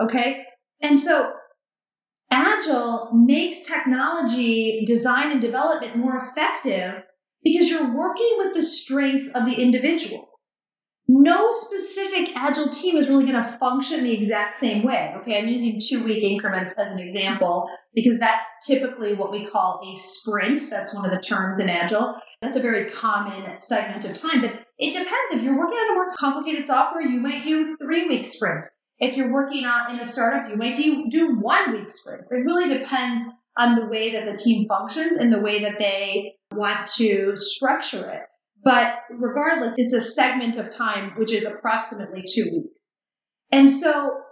Okay? 0.00 0.44
And 0.82 0.98
so 0.98 1.32
Agile 2.30 3.10
makes 3.12 3.62
technology 3.62 4.84
design 4.86 5.30
and 5.30 5.40
development 5.40 5.96
more 5.96 6.16
effective 6.16 7.02
because 7.44 7.70
you're 7.70 7.94
working 7.94 8.34
with 8.38 8.54
the 8.54 8.62
strengths 8.62 9.28
of 9.34 9.46
the 9.46 9.54
individuals 9.54 10.28
no 11.06 11.52
specific 11.52 12.34
agile 12.34 12.68
team 12.68 12.96
is 12.96 13.08
really 13.08 13.30
going 13.30 13.42
to 13.42 13.58
function 13.58 14.04
the 14.04 14.12
exact 14.12 14.54
same 14.54 14.82
way. 14.82 15.14
Okay, 15.18 15.38
I'm 15.38 15.48
using 15.48 15.78
two 15.78 16.02
week 16.02 16.22
increments 16.22 16.72
as 16.78 16.92
an 16.92 16.98
example 16.98 17.68
because 17.94 18.18
that's 18.18 18.44
typically 18.66 19.14
what 19.14 19.30
we 19.30 19.44
call 19.44 19.80
a 19.84 19.96
sprint. 19.98 20.62
That's 20.70 20.94
one 20.94 21.04
of 21.04 21.10
the 21.10 21.20
terms 21.20 21.58
in 21.58 21.68
agile. 21.68 22.14
That's 22.40 22.56
a 22.56 22.62
very 22.62 22.90
common 22.90 23.60
segment 23.60 24.04
of 24.06 24.14
time, 24.14 24.40
but 24.40 24.64
it 24.78 24.92
depends. 24.92 25.34
If 25.34 25.42
you're 25.42 25.58
working 25.58 25.76
on 25.76 25.92
a 25.92 25.94
more 25.94 26.08
complicated 26.18 26.66
software, 26.66 27.02
you 27.02 27.20
might 27.20 27.44
do 27.44 27.76
three 27.76 28.08
week 28.08 28.26
sprints. 28.26 28.68
If 28.98 29.16
you're 29.16 29.32
working 29.32 29.66
on 29.66 29.94
in 29.94 30.00
a 30.00 30.06
startup, 30.06 30.48
you 30.48 30.56
might 30.56 30.76
do, 30.76 31.06
do 31.10 31.36
one 31.38 31.72
week 31.72 31.92
sprints. 31.92 32.30
It 32.30 32.36
really 32.36 32.68
depends 32.78 33.24
on 33.58 33.76
the 33.76 33.86
way 33.86 34.12
that 34.12 34.24
the 34.24 34.36
team 34.36 34.66
functions 34.68 35.16
and 35.18 35.32
the 35.32 35.40
way 35.40 35.60
that 35.60 35.78
they 35.78 36.34
want 36.52 36.86
to 36.96 37.36
structure 37.36 38.08
it. 38.10 38.22
But 38.64 39.00
regardless, 39.10 39.74
it's 39.76 39.92
a 39.92 40.00
segment 40.00 40.56
of 40.56 40.70
time, 40.70 41.12
which 41.16 41.32
is 41.32 41.44
approximately 41.44 42.24
two 42.26 42.44
weeks. 42.44 42.78
And 43.52 43.70
so 43.70 44.22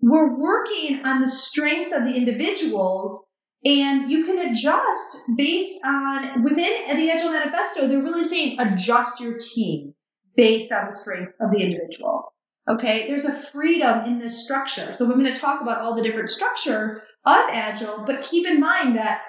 we're 0.00 0.38
working 0.38 1.04
on 1.04 1.20
the 1.20 1.28
strength 1.28 1.92
of 1.92 2.04
the 2.04 2.14
individuals 2.14 3.24
and 3.64 4.10
you 4.10 4.24
can 4.24 4.50
adjust 4.50 5.18
based 5.36 5.78
on 5.84 6.42
within 6.42 6.96
the 6.96 7.10
Agile 7.10 7.30
Manifesto, 7.30 7.86
they're 7.86 8.02
really 8.02 8.24
saying 8.24 8.60
adjust 8.60 9.20
your 9.20 9.38
team 9.38 9.94
based 10.36 10.72
on 10.72 10.86
the 10.86 10.96
strength 10.96 11.34
of 11.40 11.50
the 11.52 11.58
individual. 11.58 12.32
Okay. 12.68 13.06
There's 13.06 13.24
a 13.24 13.32
freedom 13.32 14.04
in 14.04 14.18
this 14.18 14.44
structure. 14.44 14.92
So 14.94 15.06
we're 15.06 15.18
going 15.18 15.32
to 15.32 15.40
talk 15.40 15.60
about 15.60 15.80
all 15.80 15.94
the 15.94 16.02
different 16.02 16.30
structure 16.30 17.02
of 17.24 17.40
Agile, 17.50 18.04
but 18.06 18.22
keep 18.22 18.46
in 18.46 18.60
mind 18.60 18.96
that 18.96 19.22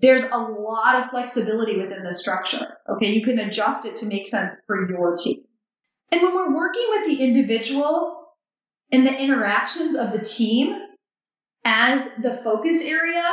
there's 0.00 0.22
a 0.22 0.38
lot 0.38 1.02
of 1.02 1.10
flexibility 1.10 1.78
within 1.78 2.02
the 2.02 2.14
structure. 2.14 2.78
Okay. 2.88 3.12
You 3.12 3.22
can 3.22 3.38
adjust 3.38 3.84
it 3.84 3.96
to 3.98 4.06
make 4.06 4.26
sense 4.26 4.54
for 4.66 4.88
your 4.88 5.16
team. 5.16 5.42
And 6.12 6.22
when 6.22 6.34
we're 6.34 6.54
working 6.54 6.86
with 6.90 7.06
the 7.06 7.24
individual 7.24 8.26
and 8.90 9.06
the 9.06 9.20
interactions 9.20 9.96
of 9.96 10.12
the 10.12 10.20
team 10.20 10.76
as 11.64 12.14
the 12.16 12.34
focus 12.34 12.82
area, 12.82 13.24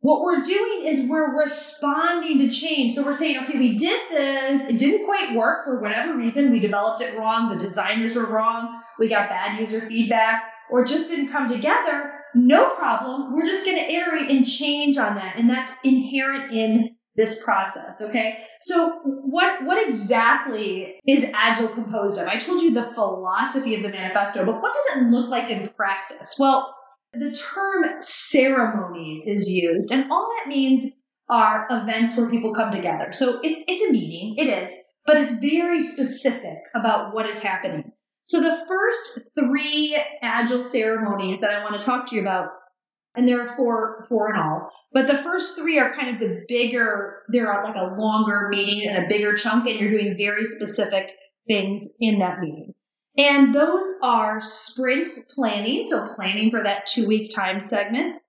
what 0.00 0.22
we're 0.22 0.40
doing 0.40 0.86
is 0.86 1.08
we're 1.08 1.38
responding 1.38 2.38
to 2.38 2.48
change. 2.48 2.94
So 2.94 3.04
we're 3.04 3.12
saying, 3.12 3.44
okay, 3.44 3.58
we 3.58 3.76
did 3.76 4.00
this. 4.10 4.70
It 4.70 4.78
didn't 4.78 5.04
quite 5.04 5.36
work 5.36 5.64
for 5.64 5.80
whatever 5.80 6.16
reason. 6.16 6.50
We 6.50 6.58
developed 6.58 7.02
it 7.02 7.16
wrong. 7.16 7.50
The 7.50 7.62
designers 7.62 8.14
were 8.14 8.26
wrong. 8.26 8.82
We 8.98 9.08
got 9.08 9.28
bad 9.28 9.60
user 9.60 9.82
feedback 9.82 10.49
or 10.70 10.84
just 10.84 11.10
didn't 11.10 11.32
come 11.32 11.48
together 11.48 12.12
no 12.34 12.74
problem. 12.74 13.34
We're 13.34 13.46
just 13.46 13.64
going 13.64 13.76
to 13.76 13.92
iterate 13.92 14.30
and 14.30 14.46
change 14.46 14.96
on 14.98 15.16
that. 15.16 15.36
And 15.36 15.48
that's 15.50 15.70
inherent 15.84 16.52
in 16.52 16.96
this 17.16 17.42
process. 17.42 18.00
Okay. 18.00 18.38
So 18.60 19.00
what, 19.04 19.64
what 19.64 19.88
exactly 19.88 21.00
is 21.06 21.24
Agile 21.34 21.68
composed 21.68 22.18
of? 22.18 22.28
I 22.28 22.36
told 22.36 22.62
you 22.62 22.70
the 22.72 22.82
philosophy 22.82 23.74
of 23.74 23.82
the 23.82 23.88
manifesto, 23.88 24.44
but 24.44 24.62
what 24.62 24.72
does 24.72 24.96
it 24.96 25.10
look 25.10 25.28
like 25.28 25.50
in 25.50 25.68
practice? 25.70 26.36
Well, 26.38 26.74
the 27.12 27.32
term 27.32 28.00
ceremonies 28.00 29.26
is 29.26 29.50
used 29.50 29.90
and 29.90 30.10
all 30.12 30.28
that 30.38 30.48
means 30.48 30.92
are 31.28 31.66
events 31.70 32.16
where 32.16 32.30
people 32.30 32.54
come 32.54 32.70
together. 32.72 33.12
So 33.12 33.40
it's, 33.42 33.64
it's 33.66 33.88
a 33.88 33.92
meeting. 33.92 34.36
It 34.38 34.48
is, 34.48 34.72
but 35.04 35.16
it's 35.16 35.34
very 35.34 35.82
specific 35.82 36.58
about 36.74 37.12
what 37.12 37.26
is 37.26 37.40
happening. 37.40 37.92
So 38.30 38.40
the 38.40 38.64
first 38.68 39.18
three 39.36 40.00
agile 40.22 40.62
ceremonies 40.62 41.40
that 41.40 41.50
I 41.50 41.64
want 41.64 41.80
to 41.80 41.84
talk 41.84 42.06
to 42.06 42.14
you 42.14 42.20
about, 42.20 42.50
and 43.16 43.26
there 43.26 43.40
are 43.40 43.56
four, 43.56 44.06
four 44.08 44.32
in 44.32 44.40
all, 44.40 44.70
but 44.92 45.08
the 45.08 45.16
first 45.16 45.58
three 45.58 45.80
are 45.80 45.92
kind 45.92 46.14
of 46.14 46.20
the 46.20 46.44
bigger, 46.46 47.22
they're 47.30 47.52
like 47.64 47.74
a 47.74 47.96
longer 47.98 48.46
meeting 48.48 48.88
and 48.88 49.04
a 49.04 49.08
bigger 49.08 49.34
chunk, 49.34 49.66
and 49.68 49.80
you're 49.80 49.90
doing 49.90 50.16
very 50.16 50.46
specific 50.46 51.10
things 51.48 51.88
in 51.98 52.20
that 52.20 52.38
meeting. 52.38 52.72
And 53.18 53.52
those 53.52 53.82
are 54.00 54.40
sprint 54.40 55.08
planning, 55.34 55.88
so 55.88 56.06
planning 56.14 56.52
for 56.52 56.62
that 56.62 56.86
two 56.86 57.08
week 57.08 57.34
time 57.34 57.58
segment. 57.58 58.22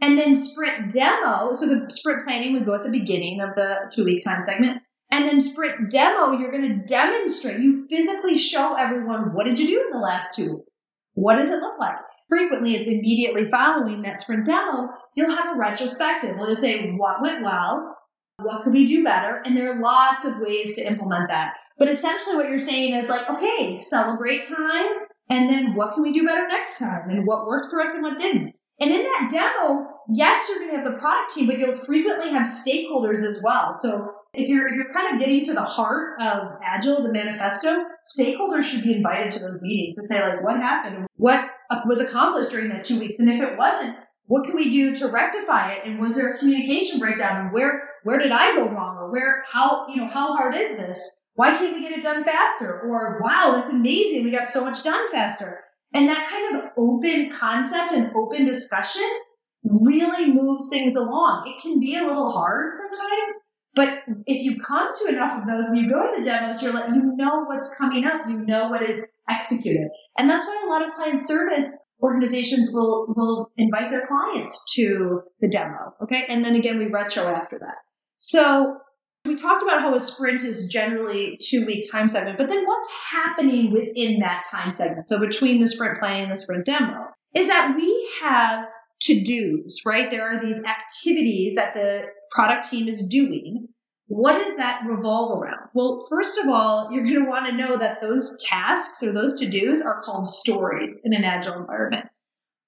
And 0.00 0.16
then 0.16 0.38
sprint 0.38 0.92
demo, 0.92 1.54
so 1.54 1.66
the 1.66 1.90
sprint 1.90 2.24
planning 2.24 2.52
would 2.52 2.66
go 2.66 2.76
at 2.76 2.84
the 2.84 2.88
beginning 2.88 3.40
of 3.40 3.56
the 3.56 3.90
two 3.92 4.04
week 4.04 4.22
time 4.22 4.42
segment. 4.42 4.80
And 5.12 5.26
then 5.26 5.40
sprint 5.40 5.90
demo, 5.90 6.38
you're 6.38 6.52
going 6.52 6.68
to 6.68 6.84
demonstrate. 6.86 7.60
You 7.60 7.88
physically 7.88 8.38
show 8.38 8.74
everyone 8.74 9.34
what 9.34 9.44
did 9.44 9.58
you 9.58 9.66
do 9.66 9.82
in 9.86 9.90
the 9.90 9.98
last 9.98 10.34
two 10.34 10.54
weeks? 10.54 10.70
What 11.14 11.36
does 11.36 11.50
it 11.50 11.60
look 11.60 11.78
like? 11.78 11.96
Frequently, 12.28 12.76
it's 12.76 12.86
immediately 12.86 13.50
following 13.50 14.02
that 14.02 14.20
sprint 14.20 14.46
demo. 14.46 14.88
You'll 15.16 15.34
have 15.34 15.56
a 15.56 15.58
retrospective. 15.58 16.36
We'll 16.38 16.54
say 16.54 16.92
what 16.92 17.20
went 17.20 17.42
well, 17.42 17.96
what 18.36 18.62
could 18.62 18.72
we 18.72 18.86
do 18.86 19.02
better, 19.02 19.42
and 19.44 19.56
there 19.56 19.72
are 19.72 19.82
lots 19.82 20.24
of 20.24 20.38
ways 20.38 20.74
to 20.76 20.86
implement 20.86 21.28
that. 21.30 21.54
But 21.76 21.88
essentially, 21.88 22.36
what 22.36 22.48
you're 22.48 22.60
saying 22.60 22.94
is 22.94 23.08
like, 23.08 23.28
okay, 23.28 23.80
celebrate 23.80 24.46
time, 24.46 24.90
and 25.28 25.50
then 25.50 25.74
what 25.74 25.94
can 25.94 26.04
we 26.04 26.12
do 26.12 26.24
better 26.24 26.46
next 26.46 26.78
time, 26.78 27.10
and 27.10 27.26
what 27.26 27.46
worked 27.46 27.70
for 27.70 27.80
us 27.80 27.94
and 27.94 28.02
what 28.02 28.18
didn't. 28.18 28.54
And 28.80 28.90
in 28.90 29.02
that 29.02 29.28
demo, 29.30 29.88
yes, 30.08 30.48
you're 30.48 30.60
going 30.60 30.70
to 30.70 30.76
have 30.76 30.92
the 30.92 30.98
product 30.98 31.34
team, 31.34 31.48
but 31.48 31.58
you'll 31.58 31.84
frequently 31.84 32.30
have 32.30 32.46
stakeholders 32.46 33.18
as 33.18 33.40
well. 33.42 33.74
So 33.74 34.12
if 34.34 34.48
you're, 34.48 34.68
if 34.68 34.74
you're 34.74 34.92
kind 34.92 35.14
of 35.14 35.20
getting 35.20 35.44
to 35.46 35.54
the 35.54 35.62
heart 35.62 36.20
of 36.20 36.58
Agile, 36.62 37.02
the 37.02 37.12
manifesto, 37.12 37.84
stakeholders 38.06 38.64
should 38.64 38.82
be 38.82 38.94
invited 38.94 39.32
to 39.32 39.40
those 39.40 39.60
meetings 39.60 39.96
to 39.96 40.06
say 40.06 40.20
like, 40.20 40.42
what 40.42 40.56
happened? 40.56 41.06
What 41.16 41.50
was 41.86 42.00
accomplished 42.00 42.50
during 42.50 42.68
that 42.70 42.84
two 42.84 42.98
weeks? 43.00 43.18
And 43.18 43.30
if 43.30 43.40
it 43.40 43.58
wasn't, 43.58 43.96
what 44.26 44.44
can 44.44 44.54
we 44.54 44.70
do 44.70 44.94
to 44.96 45.08
rectify 45.08 45.72
it? 45.72 45.78
And 45.84 45.98
was 45.98 46.14
there 46.14 46.34
a 46.34 46.38
communication 46.38 47.00
breakdown? 47.00 47.46
And 47.46 47.52
where, 47.52 47.90
where 48.04 48.18
did 48.18 48.30
I 48.30 48.54
go 48.54 48.68
wrong? 48.68 48.96
Or 48.96 49.10
where, 49.10 49.44
how, 49.50 49.88
you 49.88 49.96
know, 49.96 50.08
how 50.08 50.36
hard 50.36 50.54
is 50.54 50.76
this? 50.76 51.10
Why 51.34 51.56
can't 51.56 51.74
we 51.74 51.82
get 51.82 51.98
it 51.98 52.02
done 52.02 52.24
faster? 52.24 52.80
Or 52.82 53.20
wow, 53.22 53.52
that's 53.56 53.70
amazing. 53.70 54.24
We 54.24 54.30
got 54.30 54.50
so 54.50 54.64
much 54.64 54.84
done 54.84 55.10
faster. 55.10 55.60
And 55.92 56.08
that 56.08 56.28
kind 56.30 56.56
of 56.56 56.70
open 56.78 57.30
concept 57.30 57.92
and 57.92 58.14
open 58.14 58.44
discussion 58.44 59.08
really 59.64 60.32
moves 60.32 60.68
things 60.70 60.94
along. 60.94 61.44
It 61.46 61.60
can 61.60 61.80
be 61.80 61.96
a 61.96 62.04
little 62.04 62.30
hard 62.30 62.72
sometimes, 62.72 63.32
but 63.80 64.02
if 64.26 64.42
you 64.42 64.60
come 64.60 64.92
to 64.94 65.08
enough 65.08 65.40
of 65.40 65.48
those 65.48 65.70
and 65.70 65.78
you 65.78 65.90
go 65.90 66.12
to 66.12 66.18
the 66.18 66.24
demos, 66.26 66.62
you're 66.62 66.74
like, 66.74 66.90
you 66.90 67.14
know 67.16 67.44
what's 67.44 67.74
coming 67.76 68.04
up. 68.04 68.28
You 68.28 68.36
know 68.36 68.68
what 68.68 68.82
is 68.82 69.02
executed. 69.26 69.88
And 70.18 70.28
that's 70.28 70.44
why 70.44 70.64
a 70.66 70.68
lot 70.68 70.86
of 70.86 70.92
client 70.92 71.26
service 71.26 71.74
organizations 72.02 72.68
will, 72.74 73.14
will 73.16 73.50
invite 73.56 73.90
their 73.90 74.06
clients 74.06 74.74
to 74.74 75.22
the 75.40 75.48
demo. 75.48 75.94
Okay. 76.02 76.26
And 76.28 76.44
then 76.44 76.56
again, 76.56 76.78
we 76.78 76.88
retro 76.88 77.26
after 77.26 77.58
that. 77.60 77.76
So 78.18 78.76
We 79.26 79.34
talked 79.34 79.62
about 79.62 79.80
how 79.82 79.94
a 79.94 80.00
sprint 80.00 80.42
is 80.42 80.68
generally 80.68 81.38
two 81.42 81.66
week 81.66 81.84
time 81.90 82.08
segment, 82.08 82.38
but 82.38 82.48
then 82.48 82.64
what's 82.64 82.88
happening 83.10 83.70
within 83.70 84.20
that 84.20 84.44
time 84.50 84.72
segment? 84.72 85.08
So 85.08 85.18
between 85.18 85.60
the 85.60 85.68
sprint 85.68 86.00
planning 86.00 86.24
and 86.24 86.32
the 86.32 86.38
sprint 86.38 86.64
demo 86.64 87.06
is 87.34 87.48
that 87.48 87.74
we 87.76 88.10
have 88.22 88.66
to 89.02 89.22
dos, 89.22 89.80
right? 89.84 90.10
There 90.10 90.30
are 90.30 90.40
these 90.40 90.62
activities 90.64 91.56
that 91.56 91.74
the 91.74 92.06
product 92.30 92.70
team 92.70 92.88
is 92.88 93.06
doing. 93.06 93.68
What 94.06 94.32
does 94.44 94.56
that 94.56 94.82
revolve 94.86 95.38
around? 95.38 95.68
Well, 95.72 96.04
first 96.10 96.38
of 96.38 96.48
all, 96.48 96.90
you're 96.90 97.04
going 97.04 97.22
to 97.22 97.30
want 97.30 97.46
to 97.46 97.56
know 97.56 97.76
that 97.76 98.00
those 98.00 98.42
tasks 98.42 99.02
or 99.02 99.12
those 99.12 99.38
to 99.40 99.48
dos 99.48 99.80
are 99.80 100.00
called 100.00 100.26
stories 100.26 101.00
in 101.04 101.14
an 101.14 101.22
agile 101.22 101.60
environment. 101.60 102.06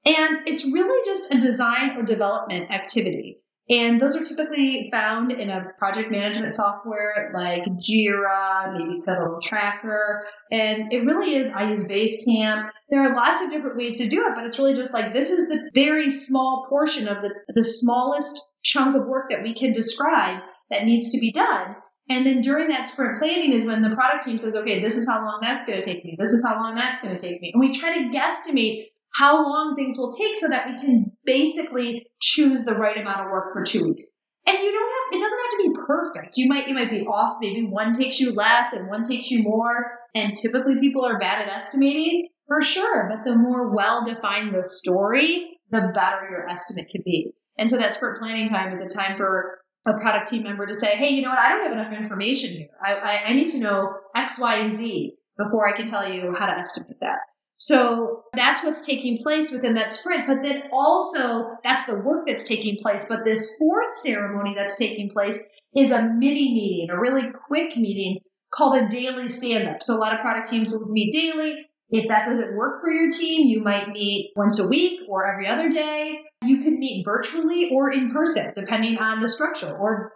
And 0.05 0.49
it's 0.49 0.65
really 0.65 1.05
just 1.05 1.33
a 1.33 1.41
design 1.41 1.97
or 1.97 2.03
development 2.03 2.71
activity. 2.71 3.42
And 3.71 4.01
those 4.01 4.17
are 4.17 4.25
typically 4.25 4.89
found 4.91 5.33
in 5.33 5.49
a 5.49 5.69
project 5.79 6.11
management 6.11 6.55
software 6.55 7.33
like 7.35 7.63
Jira, 7.65 8.73
maybe 8.77 9.01
Pivotal 9.07 9.39
Tracker. 9.41 10.27
And 10.51 10.93
it 10.93 11.05
really 11.05 11.35
is, 11.37 11.51
I 11.53 11.71
use 11.71 11.85
Basecamp. 11.85 12.71
There 12.91 13.03
are 13.03 13.15
lots 13.15 13.41
of 13.41 13.51
different 13.51 13.77
ways 13.77 13.99
to 13.99 14.09
do 14.09 14.27
it, 14.27 14.33
but 14.35 14.45
it's 14.45 14.59
really 14.59 14.75
just 14.75 14.93
like 14.93 15.13
this 15.13 15.31
is 15.31 15.49
the 15.49 15.71
very 15.75 16.11
small 16.11 16.67
portion 16.69 17.07
of 17.07 17.23
the, 17.23 17.33
the 17.55 17.65
smallest 17.65 18.43
chunk 18.65 18.97
of 18.97 19.07
work 19.07 19.31
that 19.31 19.43
we 19.43 19.55
can 19.55 19.73
describe 19.73 20.41
that 20.71 20.85
needs 20.85 21.13
to 21.13 21.21
be 21.21 21.33
done. 21.33 21.77
And 22.09 22.27
then 22.27 22.43
during 22.43 22.69
that 22.69 22.89
sprint 22.89 23.19
planning 23.19 23.53
is 23.53 23.65
when 23.65 23.81
the 23.81 23.95
product 23.95 24.25
team 24.25 24.39
says, 24.39 24.57
okay, 24.57 24.81
this 24.81 24.97
is 24.97 25.07
how 25.07 25.25
long 25.25 25.39
that's 25.41 25.65
going 25.65 25.81
to 25.81 25.85
take 25.85 26.05
me. 26.05 26.17
This 26.19 26.33
is 26.33 26.45
how 26.45 26.57
long 26.57 26.75
that's 26.75 27.01
going 27.01 27.17
to 27.17 27.21
take 27.21 27.41
me. 27.41 27.53
And 27.55 27.61
we 27.61 27.73
try 27.73 27.95
to 27.95 28.17
guesstimate 28.17 28.87
how 29.15 29.45
long 29.49 29.77
things 29.77 29.97
will 29.97 30.11
take 30.11 30.37
so 30.37 30.49
that 30.49 30.67
we 30.67 30.77
can 30.79 31.12
basically 31.25 32.07
choose 32.21 32.65
the 32.65 32.75
right 32.75 32.97
amount 32.97 33.21
of 33.21 33.27
work 33.27 33.53
for 33.53 33.65
two 33.65 33.85
weeks. 33.85 34.11
And 34.47 34.59
you 34.59 34.73
don't 34.73 34.91
have, 34.91 35.21
it 35.21 35.23
doesn't 35.23 35.39
have 35.39 35.51
to 35.51 35.69
be 35.69 35.87
perfect. 35.87 36.37
You 36.37 36.49
might, 36.49 36.67
you 36.67 36.75
might 36.75 36.91
be 36.91 37.03
off. 37.03 37.39
Maybe 37.41 37.63
one 37.63 37.93
takes 37.93 38.19
you 38.19 38.33
less 38.33 38.73
and 38.73 38.89
one 38.89 39.05
takes 39.05 39.31
you 39.31 39.45
more. 39.45 39.93
And 40.15 40.35
typically 40.35 40.81
people 40.81 41.05
are 41.05 41.19
bad 41.19 41.43
at 41.43 41.49
estimating 41.49 42.29
for 42.49 42.61
sure. 42.61 43.09
But 43.09 43.25
the 43.25 43.37
more 43.37 43.73
well 43.75 44.05
defined 44.05 44.55
the 44.55 44.63
story, 44.63 45.59
the 45.71 45.93
better 45.95 46.29
your 46.29 46.49
estimate 46.49 46.89
can 46.91 47.03
be. 47.05 47.33
And 47.57 47.71
so 47.71 47.77
that 47.79 47.95
sprint 47.95 48.21
planning 48.21 48.49
time 48.49 48.73
is 48.73 48.81
a 48.81 48.89
time 48.89 49.17
for 49.17 49.59
a 49.87 49.95
product 49.95 50.29
team 50.29 50.43
member 50.43 50.67
to 50.67 50.75
say, 50.75 50.97
Hey, 50.97 51.11
you 51.11 51.23
know 51.23 51.31
what? 51.31 51.39
I 51.39 51.51
don't 51.51 51.63
have 51.63 51.73
enough 51.73 51.93
information 51.93 52.51
here. 52.51 52.69
I, 52.85 52.95
I, 52.95 53.25
I 53.27 53.33
need 53.35 53.49
to 53.49 53.59
know 53.59 53.95
X, 54.15 54.41
Y, 54.41 54.57
and 54.57 54.77
Z 54.77 55.15
before 55.39 55.69
I 55.69 55.77
can 55.77 55.87
tell 55.87 56.09
you 56.09 56.35
how 56.37 56.47
to 56.47 56.53
estimate 56.53 56.99
that. 57.01 57.19
So 57.65 58.25
that's 58.35 58.65
what's 58.65 58.85
taking 58.85 59.19
place 59.19 59.53
within 59.53 59.75
that 59.75 59.93
sprint. 59.93 60.27
But 60.27 60.43
then 60.43 60.65
also 60.73 61.59
that's 61.63 61.85
the 61.85 61.97
work 61.97 62.27
that's 62.27 62.43
taking 62.43 62.77
place. 62.83 63.07
But 63.09 63.23
this 63.25 63.57
fourth 63.57 63.95
ceremony 63.99 64.55
that's 64.55 64.75
taking 64.75 65.11
place 65.11 65.39
is 65.77 65.93
a 65.93 66.03
mini 66.03 66.53
meeting, 66.55 66.91
a 66.91 66.99
really 66.99 67.31
quick 67.31 67.77
meeting 67.77 68.19
called 68.53 68.83
a 68.83 68.89
daily 68.89 69.29
stand 69.29 69.69
up. 69.69 69.85
So 69.85 69.95
a 69.95 70.01
lot 70.01 70.13
of 70.13 70.23
product 70.23 70.51
teams 70.51 70.73
will 70.73 70.89
meet 70.89 71.13
daily. 71.13 71.69
If 71.89 72.09
that 72.09 72.25
doesn't 72.25 72.57
work 72.57 72.81
for 72.83 72.91
your 72.91 73.13
team, 73.13 73.47
you 73.47 73.63
might 73.63 73.91
meet 73.91 74.33
once 74.35 74.59
a 74.59 74.67
week 74.67 75.03
or 75.09 75.33
every 75.33 75.47
other 75.47 75.69
day. 75.69 76.19
You 76.43 76.65
can 76.65 76.81
meet 76.81 77.05
virtually 77.05 77.71
or 77.73 77.93
in 77.93 78.11
person, 78.11 78.55
depending 78.57 78.99
on 78.99 79.21
the 79.21 79.29
structure 79.29 79.73
or 79.73 80.15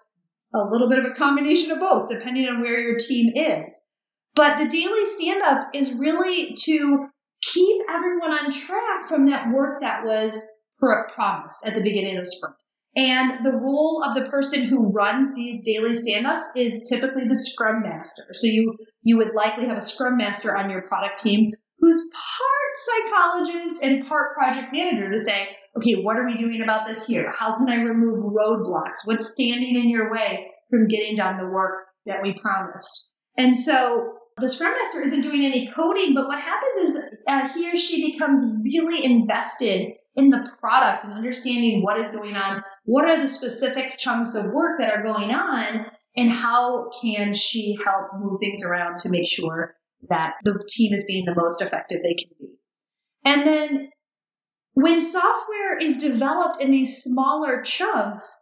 a 0.52 0.64
little 0.64 0.88
bit 0.88 0.98
of 0.98 1.04
a 1.04 1.14
combination 1.14 1.70
of 1.70 1.78
both, 1.78 2.08
depending 2.08 2.48
on 2.48 2.60
where 2.60 2.80
your 2.80 2.96
team 2.98 3.32
is. 3.36 3.80
But 4.34 4.58
the 4.58 4.68
daily 4.68 5.06
stand 5.06 5.42
up 5.42 5.68
is 5.74 5.92
really 5.92 6.56
to 6.64 7.08
keep 7.42 7.82
everyone 7.88 8.32
on 8.32 8.50
track 8.50 9.08
from 9.08 9.26
that 9.26 9.50
work 9.52 9.80
that 9.80 10.04
was 10.04 10.40
promised 10.78 11.64
at 11.64 11.74
the 11.74 11.82
beginning 11.82 12.16
of 12.16 12.24
the 12.24 12.30
sprint. 12.30 12.56
And 12.96 13.44
the 13.44 13.52
role 13.52 14.02
of 14.02 14.14
the 14.14 14.30
person 14.30 14.64
who 14.64 14.90
runs 14.90 15.34
these 15.34 15.62
daily 15.62 15.96
stand-ups 15.96 16.42
is 16.56 16.88
typically 16.88 17.26
the 17.26 17.36
scrum 17.36 17.82
master. 17.82 18.24
So 18.32 18.46
you, 18.46 18.76
you 19.02 19.18
would 19.18 19.34
likely 19.34 19.66
have 19.66 19.76
a 19.76 19.82
scrum 19.82 20.16
master 20.16 20.56
on 20.56 20.70
your 20.70 20.82
product 20.82 21.22
team 21.22 21.52
who's 21.78 22.10
part 22.10 23.04
psychologist 23.04 23.82
and 23.82 24.08
part 24.08 24.34
project 24.34 24.72
manager 24.72 25.10
to 25.10 25.18
say, 25.18 25.48
okay, 25.76 25.96
what 25.96 26.16
are 26.16 26.26
we 26.26 26.36
doing 26.36 26.62
about 26.62 26.86
this 26.86 27.06
here? 27.06 27.34
How 27.36 27.56
can 27.58 27.68
I 27.68 27.82
remove 27.82 28.18
roadblocks? 28.18 29.04
What's 29.04 29.30
standing 29.30 29.76
in 29.76 29.90
your 29.90 30.10
way 30.10 30.50
from 30.70 30.88
getting 30.88 31.16
done 31.16 31.36
the 31.36 31.50
work 31.52 31.84
that 32.06 32.22
we 32.22 32.32
promised? 32.32 33.10
And 33.36 33.54
so 33.54 34.14
the 34.38 34.48
Scrum 34.48 34.72
Master 34.72 35.00
isn't 35.02 35.22
doing 35.22 35.44
any 35.44 35.68
coding, 35.68 36.14
but 36.14 36.26
what 36.26 36.40
happens 36.40 36.76
is 36.76 37.00
uh, 37.26 37.48
he 37.48 37.70
or 37.72 37.76
she 37.76 38.12
becomes 38.12 38.44
really 38.62 39.04
invested 39.04 39.94
in 40.14 40.30
the 40.30 40.50
product 40.60 41.04
and 41.04 41.12
understanding 41.12 41.82
what 41.82 41.98
is 41.98 42.08
going 42.08 42.36
on, 42.36 42.62
what 42.84 43.06
are 43.06 43.20
the 43.20 43.28
specific 43.28 43.98
chunks 43.98 44.34
of 44.34 44.46
work 44.46 44.80
that 44.80 44.92
are 44.92 45.02
going 45.02 45.30
on, 45.30 45.86
and 46.16 46.30
how 46.30 46.90
can 47.02 47.34
she 47.34 47.76
help 47.84 48.08
move 48.18 48.40
things 48.40 48.62
around 48.62 48.98
to 48.98 49.10
make 49.10 49.28
sure 49.28 49.74
that 50.08 50.34
the 50.44 50.62
team 50.68 50.92
is 50.92 51.04
being 51.06 51.24
the 51.24 51.34
most 51.34 51.62
effective 51.62 51.98
they 52.02 52.14
can 52.14 52.30
be. 52.38 52.54
And 53.24 53.46
then 53.46 53.90
when 54.74 55.00
software 55.00 55.78
is 55.78 55.98
developed 55.98 56.62
in 56.62 56.70
these 56.70 57.02
smaller 57.02 57.62
chunks, 57.62 58.38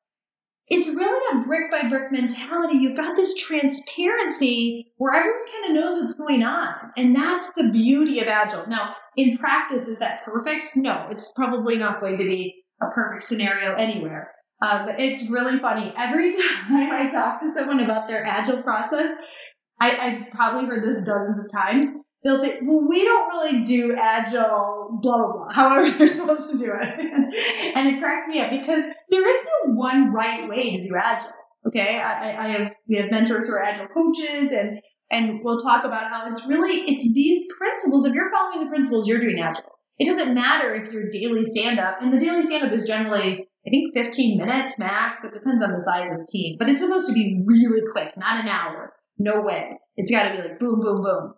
it's 0.68 0.88
really 0.88 1.38
a 1.38 1.46
brick 1.46 1.70
by 1.70 1.88
brick 1.88 2.11
mentality. 2.11 2.79
You've 2.79 2.96
got 2.96 3.16
this 3.16 3.35
transparency 3.37 4.92
where 4.96 5.14
everyone 5.14 5.46
kind 5.46 5.64
of 5.66 5.83
knows 5.83 6.00
what's 6.00 6.14
going 6.14 6.42
on. 6.42 6.74
And 6.96 7.14
that's 7.14 7.53
the 7.53 7.70
beauty 7.70 8.20
of 8.20 8.29
Agile. 8.29 8.66
Now, 8.66 8.94
in 9.16 9.37
practice, 9.37 9.88
is 9.88 9.98
that 9.98 10.24
perfect? 10.24 10.68
No, 10.74 11.09
it's 11.11 11.33
probably 11.35 11.77
not 11.77 12.00
going 12.00 12.18
to 12.18 12.24
be 12.24 12.64
a 12.83 12.87
perfect 12.90 13.24
scenario 13.24 13.74
anywhere. 13.74 14.33
Uh, 14.62 14.87
but 14.87 15.00
it's 15.00 15.29
really 15.29 15.59
funny. 15.59 15.92
Every 15.96 16.33
time 16.68 16.92
I 16.92 17.09
talk 17.11 17.40
to 17.40 17.53
someone 17.53 17.81
about 17.81 18.09
their 18.09 18.24
Agile 18.24 18.62
process, 18.62 19.14
I, 19.81 19.96
I've 19.96 20.31
probably 20.31 20.66
heard 20.66 20.88
this 20.88 21.05
dozens 21.05 21.38
of 21.38 21.53
times 21.53 21.87
they'll 22.25 22.39
say, 22.39 22.59
well, 22.63 22.89
we 22.89 23.05
don't 23.05 23.29
really 23.29 23.65
do 23.65 23.95
agile, 23.95 24.99
blah, 25.01 25.17
blah, 25.19 25.33
blah, 25.33 25.49
however 25.53 25.91
they're 25.91 26.09
supposed 26.09 26.51
to 26.51 26.59
do 26.59 26.73
it. 26.73 27.01
and 27.77 27.89
it 27.89 28.01
cracks 28.01 28.27
me 28.29 28.41
up 28.41 28.51
because 28.51 28.85
there 29.11 29.29
is 29.29 29.47
no 29.67 29.75
one 29.75 30.13
right 30.13 30.49
way 30.49 30.77
to 30.77 30.89
do 30.89 30.95
agile. 31.01 31.31
Okay. 31.67 32.01
I, 32.01 32.37
I 32.37 32.49
have, 32.49 32.75
we 32.89 32.97
have 32.97 33.11
mentors 33.11 33.47
who 33.47 33.55
are 33.55 33.63
agile 33.63 33.87
coaches 33.89 34.53
and, 34.53 34.81
and 35.11 35.41
we'll 35.43 35.59
talk 35.59 35.85
about 35.85 36.13
how 36.13 36.31
it's 36.33 36.45
really, 36.47 36.73
it's 36.73 37.13
these 37.13 37.47
principles. 37.57 38.07
If 38.07 38.15
you're 38.15 38.31
following 38.33 38.65
the 38.65 38.71
principles, 38.71 39.07
you're 39.07 39.21
doing 39.21 39.41
agile. 39.41 39.79
It 39.99 40.07
doesn't 40.07 40.35
matter 40.35 40.75
if 40.75 40.93
your 40.93 41.09
daily 41.11 41.45
stand 41.45 41.79
up 41.79 42.03
and 42.03 42.13
the 42.13 42.19
daily 42.19 42.43
stand 42.43 42.65
up 42.65 42.73
is 42.73 42.87
generally, 42.87 43.49
I 43.67 43.71
think 43.71 43.95
15 43.95 44.39
minutes 44.39 44.79
max. 44.79 45.25
It 45.25 45.33
depends 45.33 45.63
on 45.63 45.73
the 45.73 45.81
size 45.81 46.11
of 46.11 46.19
the 46.19 46.27
team, 46.31 46.57
but 46.59 46.69
it's 46.69 46.81
supposed 46.81 47.07
to 47.07 47.13
be 47.13 47.43
really 47.45 47.83
quick, 47.93 48.17
not 48.17 48.41
an 48.41 48.49
hour. 48.49 48.93
No 49.19 49.43
way. 49.43 49.79
It's 49.97 50.11
got 50.11 50.25
to 50.25 50.37
be 50.37 50.43
like 50.43 50.59
boom, 50.59 50.81
boom, 50.81 50.97
boom. 50.97 51.35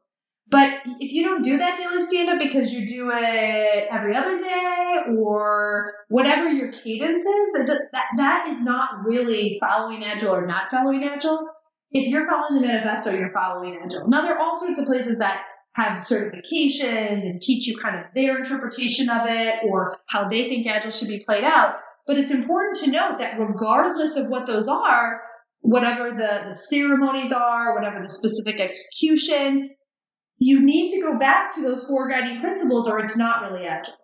But 0.49 0.81
if 1.01 1.13
you 1.13 1.25
don't 1.25 1.43
do 1.43 1.59
that 1.59 1.77
daily 1.77 2.03
stand 2.03 2.29
up 2.31 2.39
because 2.39 2.73
you 2.73 2.87
do 2.87 3.11
it 3.13 3.89
every 3.91 4.15
other 4.15 4.39
day 4.39 4.99
or 5.19 5.93
whatever 6.09 6.49
your 6.49 6.71
cadence 6.71 7.25
is, 7.25 7.53
that, 7.67 7.81
that 8.17 8.47
is 8.49 8.61
not 8.61 9.05
really 9.05 9.59
following 9.61 10.05
Agile 10.05 10.35
or 10.35 10.47
not 10.47 10.71
following 10.71 11.03
Agile. 11.03 11.49
If 11.91 12.09
you're 12.09 12.29
following 12.29 12.61
the 12.61 12.67
manifesto, 12.67 13.13
you're 13.13 13.33
following 13.33 13.79
Agile. 13.83 14.09
Now, 14.09 14.23
there 14.23 14.37
are 14.37 14.41
all 14.41 14.57
sorts 14.57 14.79
of 14.79 14.87
places 14.87 15.19
that 15.19 15.43
have 15.73 15.99
certifications 15.99 17.23
and 17.23 17.41
teach 17.41 17.67
you 17.67 17.77
kind 17.77 17.97
of 17.97 18.05
their 18.15 18.39
interpretation 18.39 19.11
of 19.11 19.23
it 19.29 19.61
or 19.65 19.99
how 20.07 20.29
they 20.29 20.49
think 20.49 20.67
Agile 20.67 20.91
should 20.91 21.09
be 21.09 21.25
played 21.27 21.45
out. 21.45 21.75
But 22.07 22.19
it's 22.19 22.31
important 22.31 22.77
to 22.85 22.91
note 22.93 23.19
that 23.19 23.39
regardless 23.39 24.15
of 24.15 24.29
what 24.29 24.47
those 24.47 24.69
are, 24.69 25.21
whatever 25.61 26.11
the, 26.11 26.49
the 26.49 26.55
ceremonies 26.55 27.33
are, 27.33 27.75
whatever 27.75 28.01
the 28.01 28.11
specific 28.11 28.61
execution, 28.61 29.71
you 30.39 30.61
need 30.61 30.91
to 30.91 31.03
go 31.03 31.19
back 31.19 31.55
to 31.55 31.63
those 31.63 31.87
four 31.87 32.09
guiding 32.09 32.41
principles 32.41 32.89
or 32.89 32.99
it's 33.01 33.17
not 33.17 33.43
really 33.43 33.67
agile. 33.67 33.95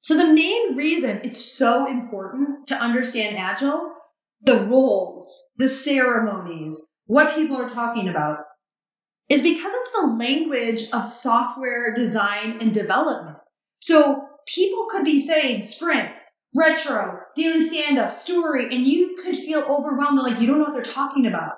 So 0.00 0.16
the 0.16 0.32
main 0.32 0.76
reason 0.76 1.20
it's 1.24 1.44
so 1.44 1.86
important 1.86 2.68
to 2.68 2.76
understand 2.76 3.36
agile, 3.38 3.92
the 4.42 4.64
roles, 4.64 5.48
the 5.56 5.68
ceremonies, 5.68 6.82
what 7.06 7.34
people 7.34 7.56
are 7.56 7.68
talking 7.68 8.08
about 8.08 8.38
is 9.28 9.42
because 9.42 9.72
it's 9.74 9.92
the 9.92 10.16
language 10.18 10.84
of 10.92 11.06
software 11.06 11.94
design 11.94 12.58
and 12.60 12.72
development. 12.72 13.38
So 13.80 14.22
people 14.46 14.86
could 14.90 15.04
be 15.04 15.18
saying 15.18 15.62
sprint, 15.62 16.18
retro, 16.56 17.20
daily 17.36 17.62
stand 17.62 17.98
up, 17.98 18.12
story, 18.12 18.74
and 18.74 18.86
you 18.86 19.16
could 19.22 19.36
feel 19.36 19.60
overwhelmed 19.60 20.20
like 20.20 20.40
you 20.40 20.46
don't 20.46 20.58
know 20.58 20.64
what 20.64 20.72
they're 20.72 20.82
talking 20.82 21.26
about. 21.26 21.56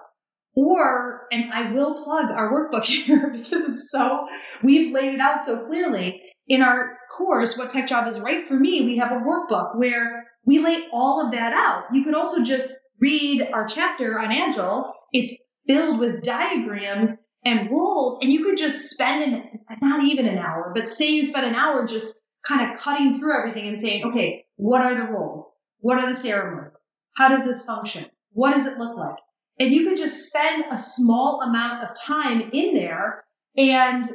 Or, 0.57 1.19
and 1.30 1.52
I 1.52 1.72
will 1.72 1.94
plug 1.94 2.30
our 2.30 2.52
workbook 2.52 2.84
here 2.84 3.30
because 3.30 3.68
it's 3.68 3.90
so, 3.90 4.26
we've 4.62 4.92
laid 4.92 5.14
it 5.14 5.20
out 5.20 5.44
so 5.44 5.66
clearly. 5.66 6.22
In 6.48 6.62
our 6.62 6.98
course, 7.16 7.56
What 7.56 7.70
Tech 7.70 7.86
Job 7.86 8.08
is 8.08 8.18
Right 8.18 8.46
for 8.48 8.54
Me, 8.54 8.82
we 8.82 8.96
have 8.96 9.12
a 9.12 9.20
workbook 9.20 9.76
where 9.76 10.26
we 10.44 10.58
lay 10.58 10.84
all 10.92 11.24
of 11.24 11.32
that 11.32 11.52
out. 11.52 11.84
You 11.92 12.02
could 12.02 12.14
also 12.14 12.42
just 12.42 12.72
read 13.00 13.48
our 13.52 13.66
chapter 13.66 14.18
on 14.18 14.32
Agile. 14.32 14.92
It's 15.12 15.36
filled 15.68 16.00
with 16.00 16.22
diagrams 16.22 17.14
and 17.44 17.70
rules, 17.70 18.18
and 18.22 18.32
you 18.32 18.44
could 18.44 18.58
just 18.58 18.90
spend 18.90 19.32
an, 19.32 19.60
not 19.80 20.04
even 20.04 20.26
an 20.26 20.38
hour, 20.38 20.72
but 20.74 20.88
say 20.88 21.10
you 21.10 21.26
spend 21.26 21.46
an 21.46 21.54
hour 21.54 21.86
just 21.86 22.14
kind 22.46 22.70
of 22.70 22.78
cutting 22.78 23.14
through 23.14 23.38
everything 23.38 23.68
and 23.68 23.80
saying, 23.80 24.04
okay, 24.06 24.44
what 24.56 24.82
are 24.82 24.94
the 24.94 25.06
rules? 25.06 25.54
What 25.78 25.98
are 25.98 26.08
the 26.08 26.14
ceremonies? 26.14 26.78
How 27.14 27.28
does 27.28 27.44
this 27.44 27.64
function? 27.64 28.06
What 28.32 28.54
does 28.54 28.66
it 28.66 28.78
look 28.78 28.96
like? 28.96 29.16
And 29.61 29.73
you 29.73 29.87
could 29.87 29.99
just 29.99 30.27
spend 30.27 30.64
a 30.73 30.79
small 30.79 31.42
amount 31.42 31.85
of 31.85 31.94
time 31.94 32.51
in 32.53 32.75
there 32.75 33.23
and 33.57 34.11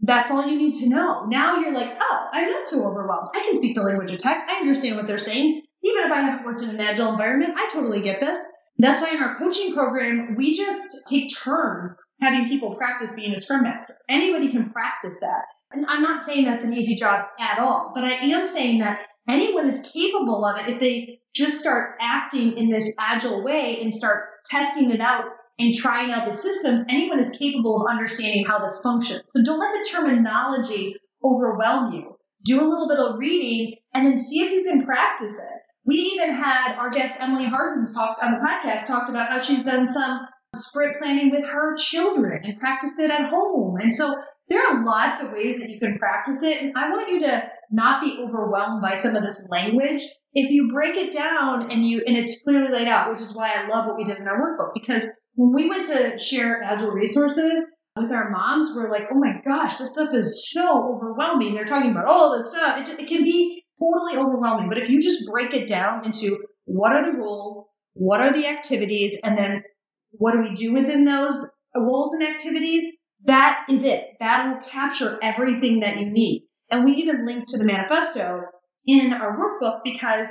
that's 0.00 0.30
all 0.30 0.46
you 0.46 0.56
need 0.56 0.74
to 0.74 0.88
know. 0.88 1.26
Now 1.26 1.58
you're 1.58 1.74
like, 1.74 1.96
oh, 2.00 2.28
I'm 2.32 2.50
not 2.50 2.66
so 2.66 2.86
overwhelmed. 2.86 3.28
I 3.34 3.40
can 3.40 3.56
speak 3.56 3.74
the 3.74 3.82
language 3.82 4.10
of 4.10 4.18
tech. 4.18 4.46
I 4.48 4.60
understand 4.60 4.96
what 4.96 5.06
they're 5.06 5.18
saying. 5.18 5.62
Even 5.82 6.04
if 6.04 6.12
I 6.12 6.20
haven't 6.20 6.46
worked 6.46 6.62
in 6.62 6.70
an 6.70 6.80
agile 6.80 7.12
environment, 7.12 7.54
I 7.56 7.68
totally 7.72 8.00
get 8.00 8.20
this. 8.20 8.38
That's 8.78 9.00
why 9.00 9.10
in 9.10 9.22
our 9.22 9.36
coaching 9.36 9.74
program, 9.74 10.36
we 10.36 10.56
just 10.56 11.02
take 11.08 11.36
turns 11.36 12.06
having 12.20 12.48
people 12.48 12.76
practice 12.76 13.14
being 13.14 13.34
a 13.34 13.40
scrum 13.40 13.64
master. 13.64 13.94
Anybody 14.08 14.50
can 14.50 14.70
practice 14.70 15.20
that. 15.20 15.42
And 15.72 15.84
I'm 15.86 16.02
not 16.02 16.22
saying 16.22 16.44
that's 16.44 16.64
an 16.64 16.72
easy 16.72 16.94
job 16.94 17.26
at 17.38 17.58
all, 17.58 17.92
but 17.94 18.04
I 18.04 18.12
am 18.12 18.46
saying 18.46 18.78
that 18.78 19.00
anyone 19.28 19.68
is 19.68 19.90
capable 19.92 20.44
of 20.44 20.60
it 20.60 20.68
if 20.74 20.80
they 20.80 21.20
just 21.38 21.60
start 21.60 21.96
acting 22.00 22.58
in 22.58 22.68
this 22.68 22.92
agile 22.98 23.44
way 23.44 23.80
and 23.80 23.94
start 23.94 24.24
testing 24.44 24.90
it 24.90 25.00
out 25.00 25.26
and 25.58 25.72
trying 25.74 26.10
out 26.10 26.26
the 26.26 26.32
systems. 26.32 26.84
Anyone 26.88 27.20
is 27.20 27.36
capable 27.38 27.80
of 27.80 27.86
understanding 27.88 28.44
how 28.46 28.58
this 28.58 28.80
functions. 28.82 29.22
So 29.28 29.44
don't 29.44 29.60
let 29.60 29.72
the 29.72 29.88
terminology 29.90 30.96
overwhelm 31.24 31.92
you. 31.92 32.16
Do 32.44 32.60
a 32.60 32.68
little 32.68 32.88
bit 32.88 32.98
of 32.98 33.18
reading 33.18 33.76
and 33.94 34.06
then 34.06 34.18
see 34.18 34.40
if 34.40 34.50
you 34.50 34.64
can 34.64 34.84
practice 34.84 35.38
it. 35.38 35.58
We 35.84 35.96
even 36.14 36.34
had 36.34 36.76
our 36.76 36.90
guest 36.90 37.20
Emily 37.20 37.46
Harden 37.46 37.92
talked 37.92 38.22
on 38.22 38.32
the 38.32 38.38
podcast 38.38 38.86
talked 38.86 39.08
about 39.08 39.30
how 39.30 39.40
she's 39.40 39.62
done 39.62 39.86
some 39.86 40.20
sprint 40.54 40.96
planning 41.00 41.30
with 41.30 41.46
her 41.46 41.76
children 41.76 42.40
and 42.44 42.58
practiced 42.58 42.98
it 42.98 43.10
at 43.10 43.30
home. 43.30 43.76
And 43.80 43.94
so 43.94 44.14
there 44.48 44.60
are 44.66 44.84
lots 44.84 45.22
of 45.22 45.32
ways 45.32 45.60
that 45.60 45.70
you 45.70 45.78
can 45.78 45.98
practice 45.98 46.42
it. 46.42 46.60
And 46.60 46.72
I 46.76 46.90
want 46.90 47.12
you 47.12 47.20
to 47.20 47.50
not 47.70 48.02
be 48.02 48.18
overwhelmed 48.20 48.82
by 48.82 48.98
some 48.98 49.14
of 49.14 49.22
this 49.22 49.46
language. 49.50 50.02
If 50.34 50.50
you 50.50 50.68
break 50.68 50.96
it 50.96 51.12
down 51.12 51.72
and 51.72 51.84
you, 51.84 52.02
and 52.06 52.16
it's 52.16 52.42
clearly 52.42 52.70
laid 52.70 52.88
out, 52.88 53.10
which 53.10 53.20
is 53.20 53.34
why 53.34 53.52
I 53.54 53.66
love 53.66 53.86
what 53.86 53.96
we 53.96 54.04
did 54.04 54.18
in 54.18 54.28
our 54.28 54.40
workbook, 54.40 54.72
because 54.74 55.04
when 55.34 55.54
we 55.54 55.68
went 55.68 55.86
to 55.86 56.18
share 56.18 56.62
agile 56.62 56.90
resources 56.90 57.66
with 57.96 58.10
our 58.10 58.30
moms, 58.30 58.72
we're 58.74 58.90
like, 58.90 59.08
oh 59.10 59.18
my 59.18 59.40
gosh, 59.44 59.76
this 59.76 59.92
stuff 59.92 60.14
is 60.14 60.50
so 60.50 60.94
overwhelming. 60.94 61.54
They're 61.54 61.64
talking 61.64 61.90
about 61.90 62.06
all 62.06 62.36
this 62.36 62.50
stuff. 62.50 62.80
It, 62.80 63.00
it 63.00 63.08
can 63.08 63.24
be 63.24 63.64
totally 63.80 64.16
overwhelming. 64.16 64.68
But 64.68 64.78
if 64.78 64.88
you 64.88 65.00
just 65.00 65.24
break 65.30 65.54
it 65.54 65.68
down 65.68 66.04
into 66.04 66.38
what 66.64 66.92
are 66.92 67.04
the 67.04 67.16
rules, 67.16 67.68
what 67.94 68.20
are 68.20 68.32
the 68.32 68.46
activities, 68.46 69.18
and 69.24 69.36
then 69.36 69.62
what 70.10 70.32
do 70.32 70.42
we 70.42 70.54
do 70.54 70.72
within 70.72 71.04
those 71.04 71.50
roles 71.74 72.12
and 72.14 72.22
activities, 72.22 72.92
that 73.24 73.60
is 73.68 73.84
it. 73.84 74.04
That 74.20 74.48
will 74.48 74.68
capture 74.68 75.18
everything 75.22 75.80
that 75.80 75.98
you 75.98 76.10
need. 76.10 76.46
And 76.70 76.84
we 76.84 76.92
even 76.92 77.24
link 77.24 77.46
to 77.48 77.58
the 77.58 77.64
manifesto 77.64 78.42
in 78.88 79.12
our 79.12 79.36
workbook 79.36 79.82
because 79.84 80.28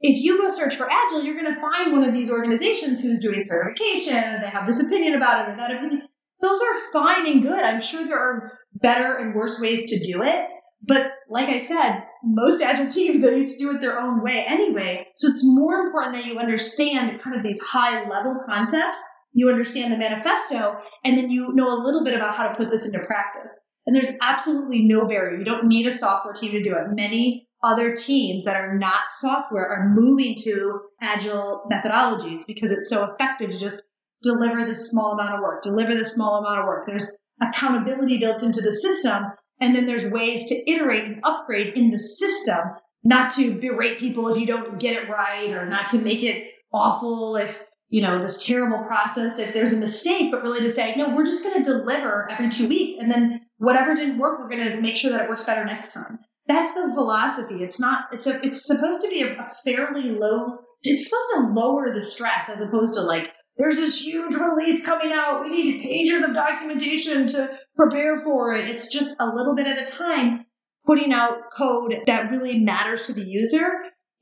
if 0.00 0.22
you 0.22 0.38
go 0.38 0.54
search 0.54 0.76
for 0.76 0.88
Agile, 0.88 1.24
you're 1.24 1.34
going 1.34 1.52
to 1.52 1.60
find 1.60 1.92
one 1.92 2.04
of 2.04 2.14
these 2.14 2.30
organizations 2.30 3.00
who's 3.00 3.20
doing 3.20 3.44
certification 3.44 4.14
and 4.14 4.42
they 4.42 4.48
have 4.48 4.66
this 4.66 4.80
opinion 4.80 5.14
about 5.14 5.48
it 5.48 5.52
or 5.52 5.56
that 5.56 5.72
opinion. 5.72 6.02
Those 6.40 6.60
are 6.60 6.92
fine 6.92 7.26
and 7.26 7.42
good. 7.42 7.64
I'm 7.64 7.80
sure 7.80 8.06
there 8.06 8.18
are 8.18 8.52
better 8.74 9.16
and 9.16 9.34
worse 9.34 9.60
ways 9.60 9.90
to 9.90 9.98
do 9.98 10.22
it. 10.22 10.46
But 10.82 11.10
like 11.28 11.48
I 11.48 11.58
said, 11.58 12.04
most 12.22 12.62
agile 12.62 12.88
teams 12.88 13.20
they 13.20 13.38
need 13.38 13.48
to 13.48 13.58
do 13.58 13.70
it 13.72 13.80
their 13.80 13.98
own 13.98 14.22
way 14.22 14.44
anyway. 14.46 15.08
So 15.16 15.28
it's 15.28 15.42
more 15.44 15.86
important 15.86 16.14
that 16.14 16.26
you 16.26 16.38
understand 16.38 17.20
kind 17.20 17.36
of 17.36 17.42
these 17.42 17.60
high 17.60 18.08
level 18.08 18.40
concepts. 18.44 18.98
You 19.32 19.48
understand 19.48 19.92
the 19.92 19.98
manifesto 19.98 20.76
and 21.04 21.18
then 21.18 21.30
you 21.30 21.52
know 21.54 21.74
a 21.74 21.82
little 21.82 22.04
bit 22.04 22.14
about 22.14 22.36
how 22.36 22.48
to 22.48 22.54
put 22.54 22.70
this 22.70 22.86
into 22.86 23.04
practice. 23.04 23.58
And 23.86 23.96
there's 23.96 24.14
absolutely 24.20 24.84
no 24.84 25.06
barrier. 25.06 25.38
You 25.38 25.44
don't 25.44 25.68
need 25.68 25.86
a 25.86 25.92
software 25.92 26.34
team 26.34 26.52
to 26.52 26.62
do 26.62 26.74
it. 26.76 26.84
Many 26.94 27.45
other 27.66 27.94
teams 27.94 28.44
that 28.44 28.56
are 28.56 28.78
not 28.78 29.10
software 29.10 29.66
are 29.66 29.88
moving 29.88 30.36
to 30.44 30.80
agile 31.00 31.66
methodologies 31.70 32.46
because 32.46 32.70
it's 32.70 32.88
so 32.88 33.04
effective 33.04 33.50
to 33.50 33.58
just 33.58 33.82
deliver 34.22 34.64
this 34.64 34.90
small 34.90 35.12
amount 35.12 35.34
of 35.34 35.40
work, 35.40 35.62
deliver 35.62 35.94
this 35.94 36.14
small 36.14 36.38
amount 36.38 36.60
of 36.60 36.64
work. 36.64 36.84
There's 36.86 37.18
accountability 37.42 38.18
built 38.18 38.42
into 38.42 38.60
the 38.60 38.72
system 38.72 39.24
and 39.60 39.74
then 39.74 39.86
there's 39.86 40.06
ways 40.06 40.46
to 40.46 40.70
iterate 40.70 41.04
and 41.04 41.20
upgrade 41.24 41.76
in 41.76 41.90
the 41.90 41.98
system, 41.98 42.58
not 43.02 43.32
to 43.32 43.58
berate 43.58 43.98
people 43.98 44.28
if 44.28 44.38
you 44.38 44.46
don't 44.46 44.78
get 44.78 45.02
it 45.02 45.08
right 45.08 45.50
or 45.50 45.66
not 45.66 45.88
to 45.88 45.98
make 45.98 46.22
it 46.22 46.52
awful 46.72 47.36
if, 47.36 47.64
you 47.88 48.02
know, 48.02 48.20
this 48.20 48.44
terrible 48.44 48.84
process 48.84 49.38
if 49.38 49.52
there's 49.52 49.72
a 49.72 49.76
mistake, 49.76 50.30
but 50.30 50.42
really 50.42 50.60
to 50.60 50.70
say, 50.70 50.94
no, 50.96 51.14
we're 51.16 51.24
just 51.24 51.42
going 51.42 51.62
to 51.62 51.70
deliver 51.70 52.30
every 52.30 52.48
two 52.48 52.68
weeks. 52.68 53.02
And 53.02 53.10
then 53.10 53.40
whatever 53.58 53.94
didn't 53.94 54.18
work, 54.18 54.38
we're 54.38 54.50
going 54.50 54.70
to 54.70 54.80
make 54.80 54.96
sure 54.96 55.10
that 55.10 55.24
it 55.24 55.28
works 55.28 55.44
better 55.44 55.64
next 55.64 55.92
time. 55.92 56.18
That's 56.48 56.74
the 56.74 56.92
philosophy. 56.94 57.56
It's 57.62 57.80
not, 57.80 58.04
it's 58.12 58.26
a, 58.26 58.44
it's 58.44 58.66
supposed 58.66 59.02
to 59.02 59.08
be 59.08 59.22
a, 59.22 59.40
a 59.40 59.50
fairly 59.64 60.10
low, 60.10 60.58
it's 60.82 61.08
supposed 61.08 61.34
to 61.34 61.60
lower 61.60 61.92
the 61.92 62.02
stress 62.02 62.48
as 62.48 62.60
opposed 62.60 62.94
to 62.94 63.00
like, 63.02 63.32
there's 63.58 63.76
this 63.76 64.00
huge 64.00 64.34
release 64.36 64.84
coming 64.84 65.12
out. 65.12 65.42
We 65.42 65.50
need 65.50 65.82
pages 65.82 66.22
of 66.22 66.34
documentation 66.34 67.26
to 67.28 67.58
prepare 67.74 68.16
for 68.16 68.54
it. 68.54 68.68
It's 68.68 68.88
just 68.88 69.16
a 69.18 69.26
little 69.26 69.56
bit 69.56 69.66
at 69.66 69.82
a 69.82 69.86
time 69.86 70.44
putting 70.86 71.12
out 71.12 71.50
code 71.52 71.94
that 72.06 72.30
really 72.30 72.60
matters 72.60 73.06
to 73.06 73.14
the 73.14 73.24
user 73.24 73.66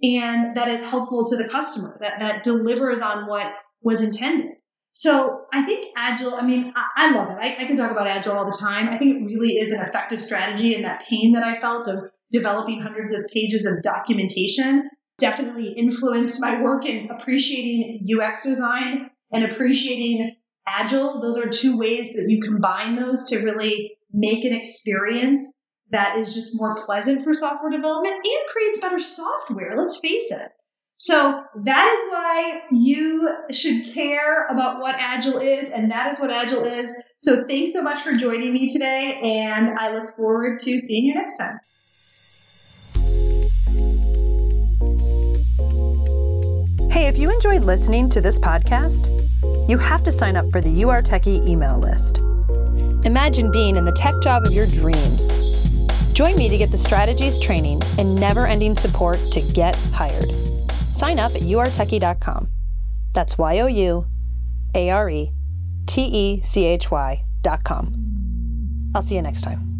and 0.03 0.57
that 0.57 0.69
is 0.69 0.83
helpful 0.83 1.25
to 1.27 1.37
the 1.37 1.49
customer, 1.49 1.99
that, 2.01 2.21
that 2.21 2.43
delivers 2.43 3.01
on 3.01 3.27
what 3.27 3.53
was 3.83 4.01
intended. 4.01 4.53
So 4.93 5.47
I 5.53 5.63
think 5.63 5.87
Agile, 5.97 6.35
I 6.35 6.43
mean, 6.43 6.73
I, 6.77 6.87
I 6.97 7.15
love 7.15 7.29
it. 7.31 7.39
I, 7.41 7.57
I 7.63 7.65
can 7.67 7.77
talk 7.77 7.91
about 7.91 8.07
Agile 8.07 8.35
all 8.35 8.45
the 8.45 8.57
time. 8.59 8.89
I 8.89 8.97
think 8.97 9.17
it 9.17 9.25
really 9.25 9.55
is 9.55 9.73
an 9.73 9.81
effective 9.81 10.21
strategy 10.21 10.75
and 10.75 10.85
that 10.85 11.05
pain 11.09 11.33
that 11.33 11.43
I 11.43 11.59
felt 11.59 11.89
of 11.89 12.05
developing 12.33 12.81
hundreds 12.81 13.13
of 13.13 13.27
pages 13.33 13.67
of 13.67 13.83
documentation 13.83 14.89
definitely 15.19 15.69
influenced 15.69 16.41
my 16.41 16.61
work 16.61 16.85
in 16.85 17.11
appreciating 17.11 18.07
UX 18.21 18.45
design 18.45 19.11
and 19.33 19.45
appreciating 19.45 20.35
agile. 20.67 21.21
Those 21.21 21.37
are 21.37 21.49
two 21.49 21.77
ways 21.77 22.15
that 22.15 22.27
you 22.29 22.41
combine 22.41 22.95
those 22.95 23.25
to 23.31 23.39
really 23.39 23.97
make 24.13 24.45
an 24.45 24.53
experience 24.53 25.53
that 25.91 26.19
is 26.19 26.35
just 26.35 26.57
more 26.57 26.75
pleasant 26.75 27.25
for 27.25 27.35
software 27.35 27.71
development 27.71 28.15
and 28.15 28.49
creates 28.49 28.81
better 28.81 28.99
software. 28.99 29.77
Let's 29.77 29.99
face 29.99 30.31
it. 30.31 30.51
So 30.97 31.43
that 31.65 31.89
is 31.93 32.11
why 32.11 32.63
you 32.71 33.29
should 33.51 33.93
care 33.93 34.47
about 34.47 34.81
what 34.81 34.95
Agile 34.99 35.39
is, 35.39 35.71
and 35.71 35.91
that 35.91 36.13
is 36.13 36.21
what 36.21 36.31
Agile 36.31 36.65
is. 36.65 36.95
So 37.23 37.45
thanks 37.47 37.73
so 37.73 37.83
much 37.83 38.03
for 38.03 38.15
joining 38.15 38.53
me 38.53 38.73
today, 38.73 39.21
and 39.23 39.71
I 39.79 39.93
look 39.93 40.17
forward 40.17 40.61
to 40.61 40.79
seeing 40.79 41.05
you 41.05 41.15
next 41.15 41.37
time. 41.37 41.59
If 47.05 47.19
you 47.19 47.31
enjoyed 47.31 47.65
listening 47.65 48.09
to 48.11 48.23
this 48.23 48.39
podcast, 48.39 49.11
you 49.69 49.77
have 49.77 50.03
to 50.05 50.11
sign 50.11 50.37
up 50.37 50.51
for 50.51 50.63
the 50.63 50.85
Are 50.85 51.03
Techy 51.03 51.37
email 51.47 51.79
list. 51.79 52.17
Imagine 53.05 53.53
being 53.53 53.77
in 53.77 53.85
the 53.85 53.93
tech 53.93 54.15
job 54.23 54.47
of 54.47 54.55
your 54.55 54.67
dreams. 54.67 55.29
Join 56.15 56.35
me 56.37 56.49
to 56.49 56.57
get 56.57 56.71
the 56.71 56.79
strategies, 56.79 57.39
training, 57.39 57.83
and 57.99 58.15
never 58.15 58.47
ending 58.47 58.75
support 58.75 59.19
to 59.33 59.43
get 59.53 59.77
hired. 59.93 60.33
Sign 60.95 61.19
up 61.19 61.35
at 61.35 61.43
youaretechy.com. 61.43 62.49
That's 63.13 63.37
Y 63.37 63.61
O 63.61 63.67
U 63.67 64.07
A 64.75 64.89
R 64.89 65.11
E 65.11 65.31
T 65.85 66.05
E 66.05 66.41
C 66.41 66.65
H 66.65 66.91
Y.com. 66.91 67.93
I'll 68.95 69.03
see 69.03 69.17
you 69.17 69.23
next 69.23 69.43
time. 69.43 69.74